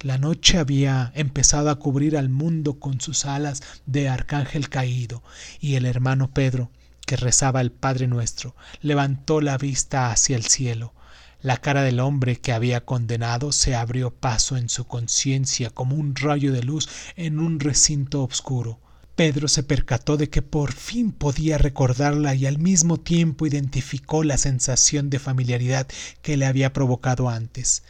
La 0.00 0.16
noche 0.16 0.58
había 0.58 1.10
empezado 1.16 1.70
a 1.70 1.80
cubrir 1.80 2.16
al 2.16 2.28
mundo 2.28 2.78
con 2.78 3.00
sus 3.00 3.24
alas 3.24 3.64
de 3.84 4.08
arcángel 4.08 4.68
caído, 4.68 5.24
y 5.58 5.74
el 5.74 5.86
hermano 5.86 6.30
Pedro, 6.30 6.70
que 7.04 7.16
rezaba 7.16 7.60
el 7.60 7.72
Padre 7.72 8.06
nuestro, 8.06 8.54
levantó 8.80 9.40
la 9.40 9.58
vista 9.58 10.10
hacia 10.10 10.36
el 10.36 10.44
cielo. 10.44 10.94
La 11.42 11.58
cara 11.58 11.82
del 11.82 12.00
hombre 12.00 12.36
que 12.36 12.52
había 12.52 12.84
condenado 12.84 13.52
se 13.52 13.74
abrió 13.74 14.10
paso 14.10 14.56
en 14.56 14.68
su 14.68 14.86
conciencia 14.86 15.70
como 15.70 15.96
un 15.96 16.16
rayo 16.16 16.52
de 16.52 16.62
luz 16.62 16.88
en 17.16 17.38
un 17.38 17.60
recinto 17.60 18.24
oscuro. 18.24 18.80
Pedro 19.16 19.46
se 19.46 19.62
percató 19.62 20.16
de 20.16 20.28
que 20.28 20.42
por 20.42 20.72
fin 20.72 21.12
podía 21.12 21.56
recordarla 21.56 22.34
y 22.34 22.46
al 22.46 22.58
mismo 22.58 22.98
tiempo 22.98 23.46
identificó 23.46 24.24
la 24.24 24.38
sensación 24.38 25.08
de 25.08 25.20
familiaridad 25.20 25.86
que 26.20 26.36
le 26.36 26.46
había 26.46 26.72
provocado 26.72 27.28
antes. 27.28 27.84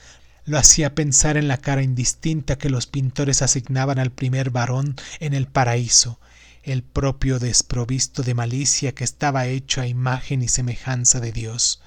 Lo 0.45 0.59
hacía 0.59 0.95
pensar 0.95 1.39
en 1.39 1.49
la 1.49 1.57
cara 1.57 1.83
indistinta 1.83 2.59
que 2.59 2.69
los 2.69 2.87
pintores 2.87 3.41
asignaban 3.41 3.99
al 3.99 4.11
primer 4.11 4.51
varón 4.51 4.97
en 5.19 5.33
el 5.33 5.47
paraíso, 5.47 6.19
el 6.65 6.83
propio 6.83 7.39
desprovisto 7.39 8.23
de 8.23 8.35
malicia 8.35 8.95
que 8.95 9.05
estaba 9.05 9.47
hecho 9.47 9.81
a 9.81 9.87
imagen 9.87 10.43
y 10.43 10.49
semejanza 10.49 11.21
de 11.21 11.31
Dios. 11.31 11.83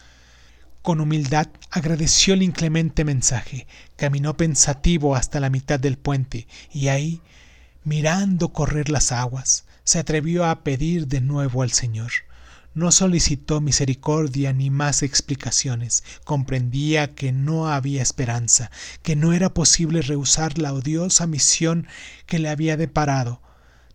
Con 0.83 1.01
humildad 1.01 1.47
agradeció 1.71 2.35
el 2.35 2.43
inclemente 2.43 3.03
mensaje, 3.03 3.67
caminó 3.95 4.37
pensativo 4.37 5.15
hasta 5.15 5.39
la 5.39 5.49
mitad 5.49 5.79
del 5.79 5.97
puente 5.97 6.47
y 6.71 6.87
ahí, 6.89 7.21
mirando 7.83 8.53
correr 8.53 8.89
las 8.89 9.11
aguas, 9.11 9.65
se 9.83 9.99
atrevió 9.99 10.45
a 10.45 10.63
pedir 10.63 11.07
de 11.07 11.21
nuevo 11.21 11.63
al 11.63 11.71
Señor. 11.71 12.11
No 12.73 12.91
solicitó 12.91 13.59
misericordia 13.59 14.53
ni 14.53 14.69
más 14.69 15.01
explicaciones. 15.01 16.03
Comprendía 16.23 17.15
que 17.15 17.31
no 17.31 17.67
había 17.67 18.03
esperanza, 18.03 18.69
que 19.01 19.15
no 19.15 19.33
era 19.33 19.55
posible 19.55 20.03
rehusar 20.03 20.59
la 20.59 20.73
odiosa 20.73 21.25
misión 21.25 21.87
que 22.27 22.37
le 22.37 22.49
había 22.49 22.77
deparado. 22.77 23.41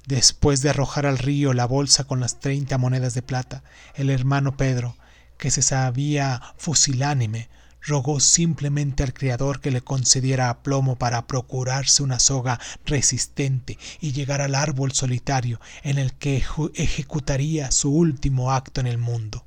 Después 0.06 0.62
de 0.62 0.70
arrojar 0.70 1.06
al 1.06 1.18
río 1.18 1.52
la 1.52 1.66
bolsa 1.66 2.04
con 2.04 2.20
las 2.20 2.40
treinta 2.40 2.76
monedas 2.76 3.14
de 3.14 3.22
plata, 3.22 3.62
el 3.94 4.10
hermano 4.10 4.56
Pedro, 4.56 4.96
que 5.38 5.50
se 5.50 5.62
sabía 5.62 6.42
fusilánime, 6.56 7.48
rogó 7.80 8.20
simplemente 8.20 9.02
al 9.02 9.12
Criador 9.12 9.60
que 9.60 9.70
le 9.70 9.80
concediera 9.80 10.50
aplomo 10.50 10.96
para 10.96 11.26
procurarse 11.26 12.02
una 12.02 12.18
soga 12.18 12.60
resistente 12.84 13.78
y 14.00 14.12
llegar 14.12 14.40
al 14.40 14.54
árbol 14.54 14.92
solitario 14.92 15.60
en 15.82 15.98
el 15.98 16.12
que 16.14 16.44
ejecutaría 16.74 17.70
su 17.70 17.92
último 17.92 18.52
acto 18.52 18.80
en 18.80 18.86
el 18.86 18.98
mundo. 18.98 19.44